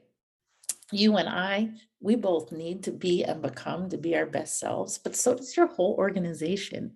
you 0.91 1.17
and 1.17 1.29
I, 1.29 1.71
we 1.99 2.15
both 2.15 2.51
need 2.51 2.83
to 2.83 2.91
be 2.91 3.23
and 3.23 3.41
become 3.41 3.89
to 3.89 3.97
be 3.97 4.15
our 4.15 4.25
best 4.25 4.59
selves, 4.59 4.97
but 4.97 5.15
so 5.15 5.35
does 5.35 5.55
your 5.55 5.67
whole 5.67 5.95
organization. 5.97 6.95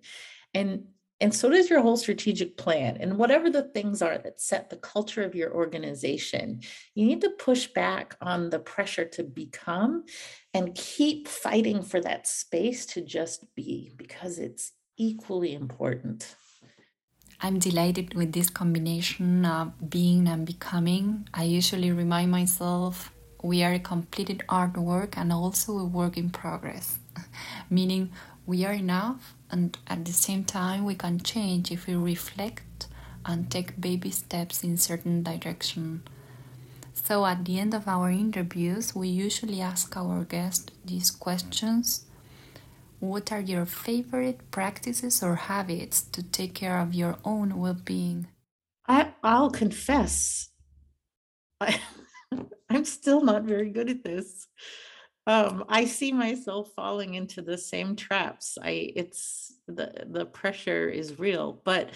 And 0.54 0.84
and 1.18 1.34
so 1.34 1.48
does 1.48 1.70
your 1.70 1.80
whole 1.80 1.96
strategic 1.96 2.58
plan. 2.58 2.98
And 3.00 3.16
whatever 3.16 3.48
the 3.48 3.62
things 3.62 4.02
are 4.02 4.18
that 4.18 4.38
set 4.38 4.68
the 4.68 4.76
culture 4.76 5.22
of 5.22 5.34
your 5.34 5.50
organization, 5.54 6.60
you 6.94 7.06
need 7.06 7.22
to 7.22 7.30
push 7.30 7.68
back 7.68 8.16
on 8.20 8.50
the 8.50 8.58
pressure 8.58 9.06
to 9.06 9.22
become 9.22 10.04
and 10.52 10.74
keep 10.74 11.26
fighting 11.26 11.82
for 11.82 12.02
that 12.02 12.26
space 12.26 12.84
to 12.86 13.00
just 13.00 13.46
be 13.54 13.92
because 13.96 14.38
it's 14.38 14.72
equally 14.98 15.54
important. 15.54 16.36
I'm 17.40 17.58
delighted 17.58 18.14
with 18.14 18.32
this 18.32 18.50
combination 18.50 19.46
of 19.46 19.72
being 19.88 20.26
and 20.28 20.46
becoming. 20.46 21.28
I 21.32 21.44
usually 21.44 21.92
remind 21.92 22.30
myself 22.30 23.12
we 23.42 23.62
are 23.62 23.72
a 23.72 23.78
completed 23.78 24.42
artwork 24.48 25.16
and 25.16 25.32
also 25.32 25.78
a 25.78 25.84
work 25.84 26.16
in 26.16 26.30
progress, 26.30 26.98
meaning 27.70 28.10
we 28.46 28.64
are 28.64 28.72
enough 28.72 29.34
and 29.50 29.76
at 29.86 30.04
the 30.04 30.12
same 30.12 30.44
time 30.44 30.84
we 30.84 30.94
can 30.94 31.20
change 31.20 31.70
if 31.70 31.86
we 31.86 31.94
reflect 31.94 32.86
and 33.24 33.50
take 33.50 33.80
baby 33.80 34.10
steps 34.10 34.62
in 34.62 34.76
certain 34.76 35.22
direction. 35.22 36.02
So 36.94 37.26
at 37.26 37.44
the 37.44 37.58
end 37.58 37.74
of 37.74 37.86
our 37.86 38.10
interviews, 38.10 38.94
we 38.94 39.08
usually 39.08 39.60
ask 39.60 39.96
our 39.96 40.24
guests 40.24 40.72
these 40.84 41.10
questions. 41.10 42.04
What 43.00 43.30
are 43.30 43.40
your 43.40 43.66
favorite 43.66 44.50
practices 44.50 45.22
or 45.22 45.36
habits 45.36 46.02
to 46.02 46.22
take 46.22 46.54
care 46.54 46.78
of 46.78 46.94
your 46.94 47.18
own 47.24 47.58
well-being? 47.58 48.28
I, 48.88 49.12
I'll 49.22 49.50
confess. 49.50 50.48
I'm 52.68 52.84
still 52.84 53.22
not 53.22 53.44
very 53.44 53.70
good 53.70 53.90
at 53.90 54.04
this. 54.04 54.46
Um, 55.26 55.64
I 55.68 55.86
see 55.86 56.12
myself 56.12 56.70
falling 56.76 57.14
into 57.14 57.42
the 57.42 57.58
same 57.58 57.96
traps. 57.96 58.58
I 58.62 58.92
it's 58.94 59.52
the 59.66 60.06
the 60.08 60.26
pressure 60.26 60.88
is 60.88 61.18
real, 61.18 61.60
but 61.64 61.90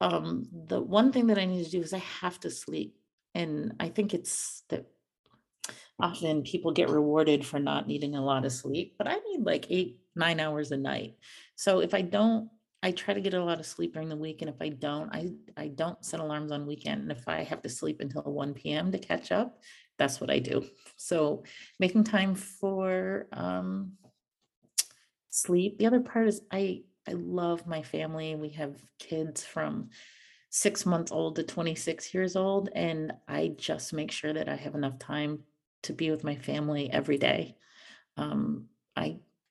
um, 0.00 0.46
the 0.66 0.80
one 0.80 1.12
thing 1.12 1.26
that 1.28 1.38
I 1.38 1.44
need 1.44 1.64
to 1.64 1.70
do 1.70 1.80
is 1.80 1.92
I 1.92 1.98
have 1.98 2.38
to 2.40 2.50
sleep, 2.50 2.96
and 3.34 3.74
I 3.80 3.88
think 3.88 4.14
it's 4.14 4.62
that 4.68 4.86
often 5.98 6.42
people 6.42 6.72
get 6.72 6.88
rewarded 6.88 7.44
for 7.44 7.58
not 7.58 7.86
needing 7.86 8.14
a 8.14 8.24
lot 8.24 8.44
of 8.44 8.52
sleep, 8.52 8.94
but 8.98 9.08
I 9.08 9.16
need 9.16 9.44
like 9.44 9.66
eight 9.70 9.98
nine 10.14 10.40
hours 10.40 10.70
a 10.70 10.76
night. 10.76 11.16
So 11.56 11.80
if 11.80 11.92
I 11.92 12.02
don't 12.02 12.50
I 12.82 12.92
try 12.92 13.12
to 13.12 13.20
get 13.20 13.34
a 13.34 13.44
lot 13.44 13.60
of 13.60 13.66
sleep 13.66 13.92
during 13.92 14.08
the 14.08 14.16
week, 14.16 14.40
and 14.40 14.48
if 14.48 14.56
I 14.60 14.70
don't, 14.70 15.10
I 15.14 15.32
I 15.56 15.68
don't 15.68 16.02
set 16.04 16.20
alarms 16.20 16.50
on 16.50 16.66
weekend. 16.66 17.02
And 17.02 17.12
if 17.12 17.28
I 17.28 17.42
have 17.42 17.62
to 17.62 17.68
sleep 17.68 18.00
until 18.00 18.22
1 18.22 18.54
p.m. 18.54 18.90
to 18.92 18.98
catch 18.98 19.32
up, 19.32 19.58
that's 19.98 20.20
what 20.20 20.30
I 20.30 20.38
do. 20.38 20.64
So 20.96 21.44
making 21.78 22.04
time 22.04 22.34
for 22.34 23.26
um, 23.32 23.92
sleep. 25.28 25.78
The 25.78 25.86
other 25.86 26.00
part 26.00 26.28
is 26.28 26.40
I 26.50 26.82
I 27.06 27.12
love 27.12 27.66
my 27.66 27.82
family. 27.82 28.34
We 28.34 28.50
have 28.50 28.76
kids 28.98 29.44
from 29.44 29.90
six 30.50 30.84
months 30.84 31.12
old 31.12 31.36
to 31.36 31.42
26 31.42 32.14
years 32.14 32.34
old, 32.34 32.70
and 32.74 33.12
I 33.28 33.52
just 33.56 33.92
make 33.92 34.10
sure 34.10 34.32
that 34.32 34.48
I 34.48 34.56
have 34.56 34.74
enough 34.74 34.98
time 34.98 35.40
to 35.82 35.92
be 35.92 36.10
with 36.10 36.24
my 36.24 36.34
family 36.34 36.90
every 36.90 37.18
day. 37.18 37.56
Um, 38.16 38.66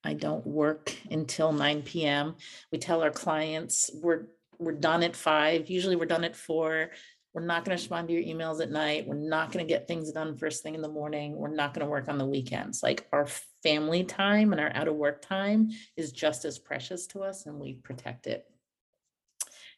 I 0.03 0.13
don't 0.13 0.45
work 0.45 0.95
until 1.11 1.51
9 1.51 1.81
p.m. 1.83 2.35
We 2.71 2.77
tell 2.77 3.01
our 3.01 3.11
clients 3.11 3.89
we're 3.93 4.27
we're 4.59 4.73
done 4.73 5.03
at 5.03 5.15
five. 5.15 5.69
Usually 5.69 5.95
we're 5.95 6.05
done 6.05 6.25
at 6.25 6.35
four. 6.35 6.91
We're 7.33 7.45
not 7.45 7.63
going 7.63 7.77
to 7.77 7.81
respond 7.81 8.07
to 8.07 8.13
your 8.13 8.23
emails 8.23 8.61
at 8.61 8.71
night. 8.71 9.07
We're 9.07 9.15
not 9.15 9.51
going 9.51 9.65
to 9.65 9.73
get 9.73 9.87
things 9.87 10.11
done 10.11 10.35
first 10.35 10.63
thing 10.63 10.75
in 10.75 10.81
the 10.81 10.89
morning. 10.89 11.35
We're 11.35 11.53
not 11.53 11.73
going 11.73 11.85
to 11.85 11.89
work 11.89 12.09
on 12.09 12.17
the 12.17 12.25
weekends. 12.25 12.83
Like 12.83 13.07
our 13.13 13.27
family 13.63 14.03
time 14.03 14.51
and 14.51 14.59
our 14.59 14.75
out 14.75 14.87
of 14.87 14.95
work 14.95 15.21
time 15.21 15.69
is 15.95 16.11
just 16.11 16.43
as 16.43 16.59
precious 16.59 17.07
to 17.07 17.21
us 17.21 17.45
and 17.45 17.59
we 17.59 17.75
protect 17.75 18.27
it. 18.27 18.45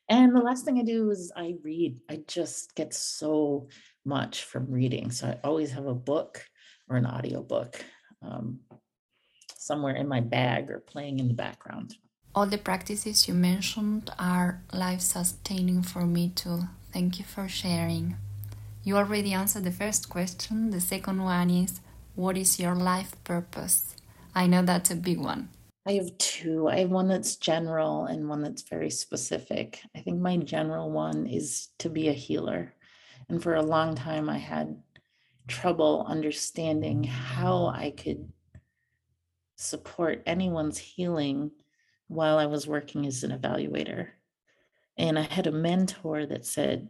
And 0.10 0.36
the 0.36 0.42
last 0.42 0.66
thing 0.66 0.80
I 0.80 0.84
do 0.84 1.10
is 1.12 1.32
I 1.36 1.56
read. 1.64 1.98
I 2.10 2.22
just 2.28 2.74
get 2.76 2.94
so 2.94 3.70
much 4.04 4.43
from 4.43 4.72
reading. 4.72 5.12
So 5.12 5.28
I 5.28 5.38
always 5.43 5.72
have 5.72 5.86
a 5.86 5.93
book 5.93 6.43
or 6.89 6.98
an 6.98 7.06
audiobook. 7.06 7.84
Um, 8.22 8.60
somewhere 9.62 9.95
in 9.95 10.07
my 10.07 10.20
bag 10.20 10.70
or 10.70 10.80
playing 10.80 11.20
in 11.20 11.28
the 11.28 11.34
background. 11.34 11.95
All 12.34 12.47
the 12.47 12.57
practices 12.57 13.28
you 13.28 13.34
mentioned 13.34 14.09
are 14.18 14.62
life 14.74 15.01
sustaining 15.01 15.84
for 15.84 16.05
me 16.05 16.30
too. 16.30 16.64
Thank 16.91 17.20
you 17.20 17.26
for 17.26 17.47
sharing. 17.47 18.16
You 18.84 18.97
already 18.97 19.34
answered 19.34 19.64
the 19.64 19.72
first 19.72 20.09
question. 20.09 20.72
The 20.72 20.82
second 20.82 21.24
one 21.24 21.49
is 21.49 21.82
What 22.16 22.38
is 22.38 22.59
your 22.59 22.76
life 22.76 23.16
purpose? 23.24 23.95
I 24.34 24.47
know 24.47 24.64
that's 24.64 24.91
a 24.91 24.95
big 24.95 25.20
one. 25.20 25.49
I 25.86 25.93
have 25.93 26.18
two. 26.18 26.68
I 26.68 26.80
have 26.80 26.89
one 26.89 27.07
that's 27.07 27.36
general 27.36 28.05
and 28.05 28.30
one 28.30 28.41
that's 28.41 28.64
very 28.64 28.89
specific. 28.89 29.82
I 29.95 29.99
think 29.99 30.20
my 30.20 30.38
general 30.38 30.91
one 30.91 31.28
is 31.28 31.70
to 31.80 31.89
be 31.89 32.07
a 32.07 32.14
healer. 32.14 32.74
And 33.30 33.41
for 33.41 33.55
a 33.55 33.62
long 33.62 33.95
time, 33.95 34.30
I 34.30 34.38
had 34.38 34.82
trouble 35.47 36.05
understanding 36.07 37.03
how 37.03 37.68
I 37.68 37.91
could 37.91 38.31
support 39.62 40.24
anyone's 40.26 40.78
healing 40.78 41.51
while 42.07 42.38
I 42.38 42.45
was 42.45 42.68
working 42.68 43.05
as 43.05 43.24
an 43.24 43.32
evaluator. 43.32 44.09
And 44.97 45.18
I 45.18 45.22
had 45.22 45.47
a 45.47 45.51
mentor 45.51 46.26
that 46.26 46.45
said, 46.45 46.89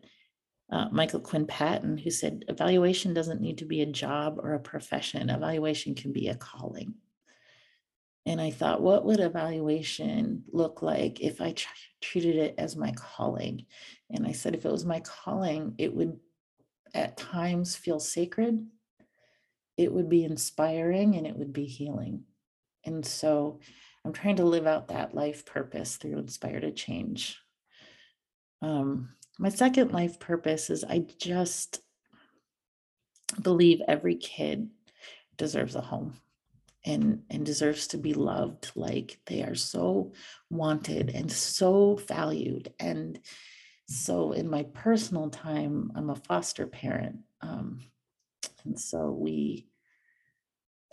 uh, 0.72 0.88
Michael 0.92 1.20
Quinn 1.20 1.46
Patton, 1.46 1.98
who 1.98 2.10
said 2.10 2.46
evaluation 2.48 3.14
doesn't 3.14 3.42
need 3.42 3.58
to 3.60 3.66
be 3.66 3.82
a 3.82 3.86
job 3.86 4.40
or 4.42 4.54
a 4.54 4.60
profession, 4.60 5.30
evaluation 5.30 5.96
can 5.96 6.12
be 6.12 6.30
a 6.30 6.36
calling. 6.36 6.96
And 8.26 8.40
I 8.40 8.52
thought, 8.52 8.82
what 8.82 9.04
would 9.06 9.20
evaluation 9.20 10.44
look 10.52 10.82
like 10.82 11.22
if 11.22 11.42
I 11.42 11.54
tr- 11.54 11.68
treated 12.02 12.36
it 12.36 12.56
as 12.58 12.76
my 12.76 12.92
calling? 12.92 13.66
And 14.12 14.26
I 14.28 14.32
said, 14.32 14.56
if 14.56 14.66
it 14.66 14.72
was 14.72 14.86
my 14.86 15.00
calling, 15.02 15.76
it 15.78 15.94
would 15.94 16.20
at 16.94 17.18
times 17.18 17.76
feel 17.76 18.00
sacred, 18.00 18.66
it 19.78 19.92
would 19.92 20.10
be 20.10 20.24
inspiring, 20.24 21.16
and 21.16 21.26
it 21.26 21.36
would 21.36 21.54
be 21.54 21.66
healing. 21.66 22.24
And 22.86 23.06
so 23.06 23.60
I'm 24.04 24.14
trying 24.14 24.38
to 24.38 24.46
live 24.46 24.68
out 24.68 24.88
that 24.88 25.14
life 25.14 25.46
purpose 25.46 25.98
through 25.98 26.18
Inspire 26.18 26.60
to 26.60 26.72
Change. 26.72 27.38
Um, 28.62 29.10
my 29.40 29.50
second 29.50 29.92
life 29.92 30.20
purpose 30.20 30.70
is 30.70 30.84
I 30.84 31.06
just 31.18 31.82
believe 33.42 33.82
every 33.88 34.16
kid 34.16 34.70
deserves 35.38 35.76
a 35.76 35.82
home 35.82 36.16
and 36.86 37.24
and 37.30 37.46
deserves 37.46 37.88
to 37.88 37.98
be 37.98 38.14
loved 38.14 38.72
like 38.76 39.20
they 39.28 39.44
are 39.44 39.56
so 39.56 40.12
wanted 40.50 41.10
and 41.10 41.32
so 41.32 41.96
valued 42.08 42.74
and 42.80 43.20
so 43.88 44.32
in 44.32 44.50
my 44.50 44.64
personal 44.74 45.30
time 45.30 45.92
i'm 45.96 46.10
a 46.10 46.16
foster 46.16 46.66
parent 46.66 47.18
um, 47.42 47.80
and 48.66 48.80
so 48.80 49.12
we 49.12 49.68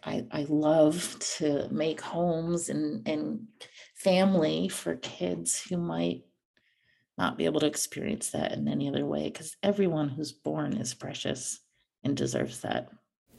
I, 0.05 0.25
I 0.31 0.47
love 0.49 1.17
to 1.39 1.69
make 1.71 2.01
homes 2.01 2.69
and, 2.69 3.07
and 3.09 3.47
family 3.95 4.69
for 4.69 4.97
kids 4.97 5.63
who 5.69 5.77
might 5.77 6.23
not 7.17 7.37
be 7.37 7.45
able 7.45 7.61
to 7.61 7.67
experience 7.67 8.31
that 8.31 8.53
in 8.53 8.69
any 8.69 8.89
other 8.89 9.05
way 9.05 9.25
because 9.25 9.57
everyone 9.63 10.09
who's 10.09 10.33
born 10.33 10.77
is 10.77 10.95
precious 10.95 11.61
and 12.05 12.17
deserves 12.17 12.61
that. 12.61 12.89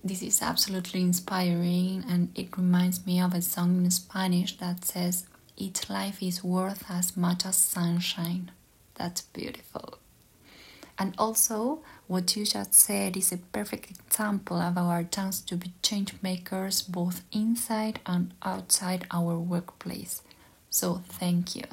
This 0.03 0.21
is 0.21 0.41
absolutely 0.41 1.01
inspiring, 1.01 2.05
and 2.07 2.31
it 2.37 2.57
reminds 2.57 3.05
me 3.05 3.19
of 3.19 3.33
a 3.33 3.41
song 3.41 3.83
in 3.83 3.91
Spanish 3.91 4.57
that 4.57 4.85
says, 4.85 5.27
Each 5.57 5.89
life 5.89 6.23
is 6.23 6.41
worth 6.43 6.85
as 6.89 7.17
much 7.17 7.45
as 7.45 7.57
sunshine. 7.57 8.51
That's 8.95 9.21
beautiful. 9.21 9.99
And 10.99 11.15
also, 11.17 11.81
what 12.07 12.35
you 12.35 12.45
just 12.45 12.73
said 12.73 13.15
is 13.15 13.31
a 13.31 13.37
perfect 13.37 13.89
example 13.89 14.57
of 14.57 14.77
our 14.77 15.05
chance 15.05 15.39
to 15.41 15.55
be 15.55 15.71
change 15.81 16.13
makers 16.21 16.81
both 16.81 17.23
inside 17.31 18.01
and 18.05 18.33
outside 18.43 19.07
our 19.09 19.39
workplace. 19.39 20.21
So, 20.69 21.01
thank 21.07 21.55
you. 21.55 21.63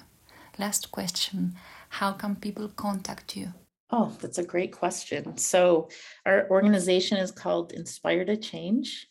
Last 0.59 0.93
question 0.93 1.57
How 1.89 2.13
can 2.13 2.37
people 2.37 2.69
contact 2.69 3.37
you? 3.37 3.53
Oh, 3.91 4.17
that's 4.21 4.39
a 4.39 4.45
great 4.45 4.73
question. 4.73 5.37
So, 5.39 5.89
our 6.25 6.49
organization 6.49 7.19
is 7.19 7.33
called 7.33 7.73
Inspire 7.73 8.25
to 8.25 8.37
Change. 8.37 9.09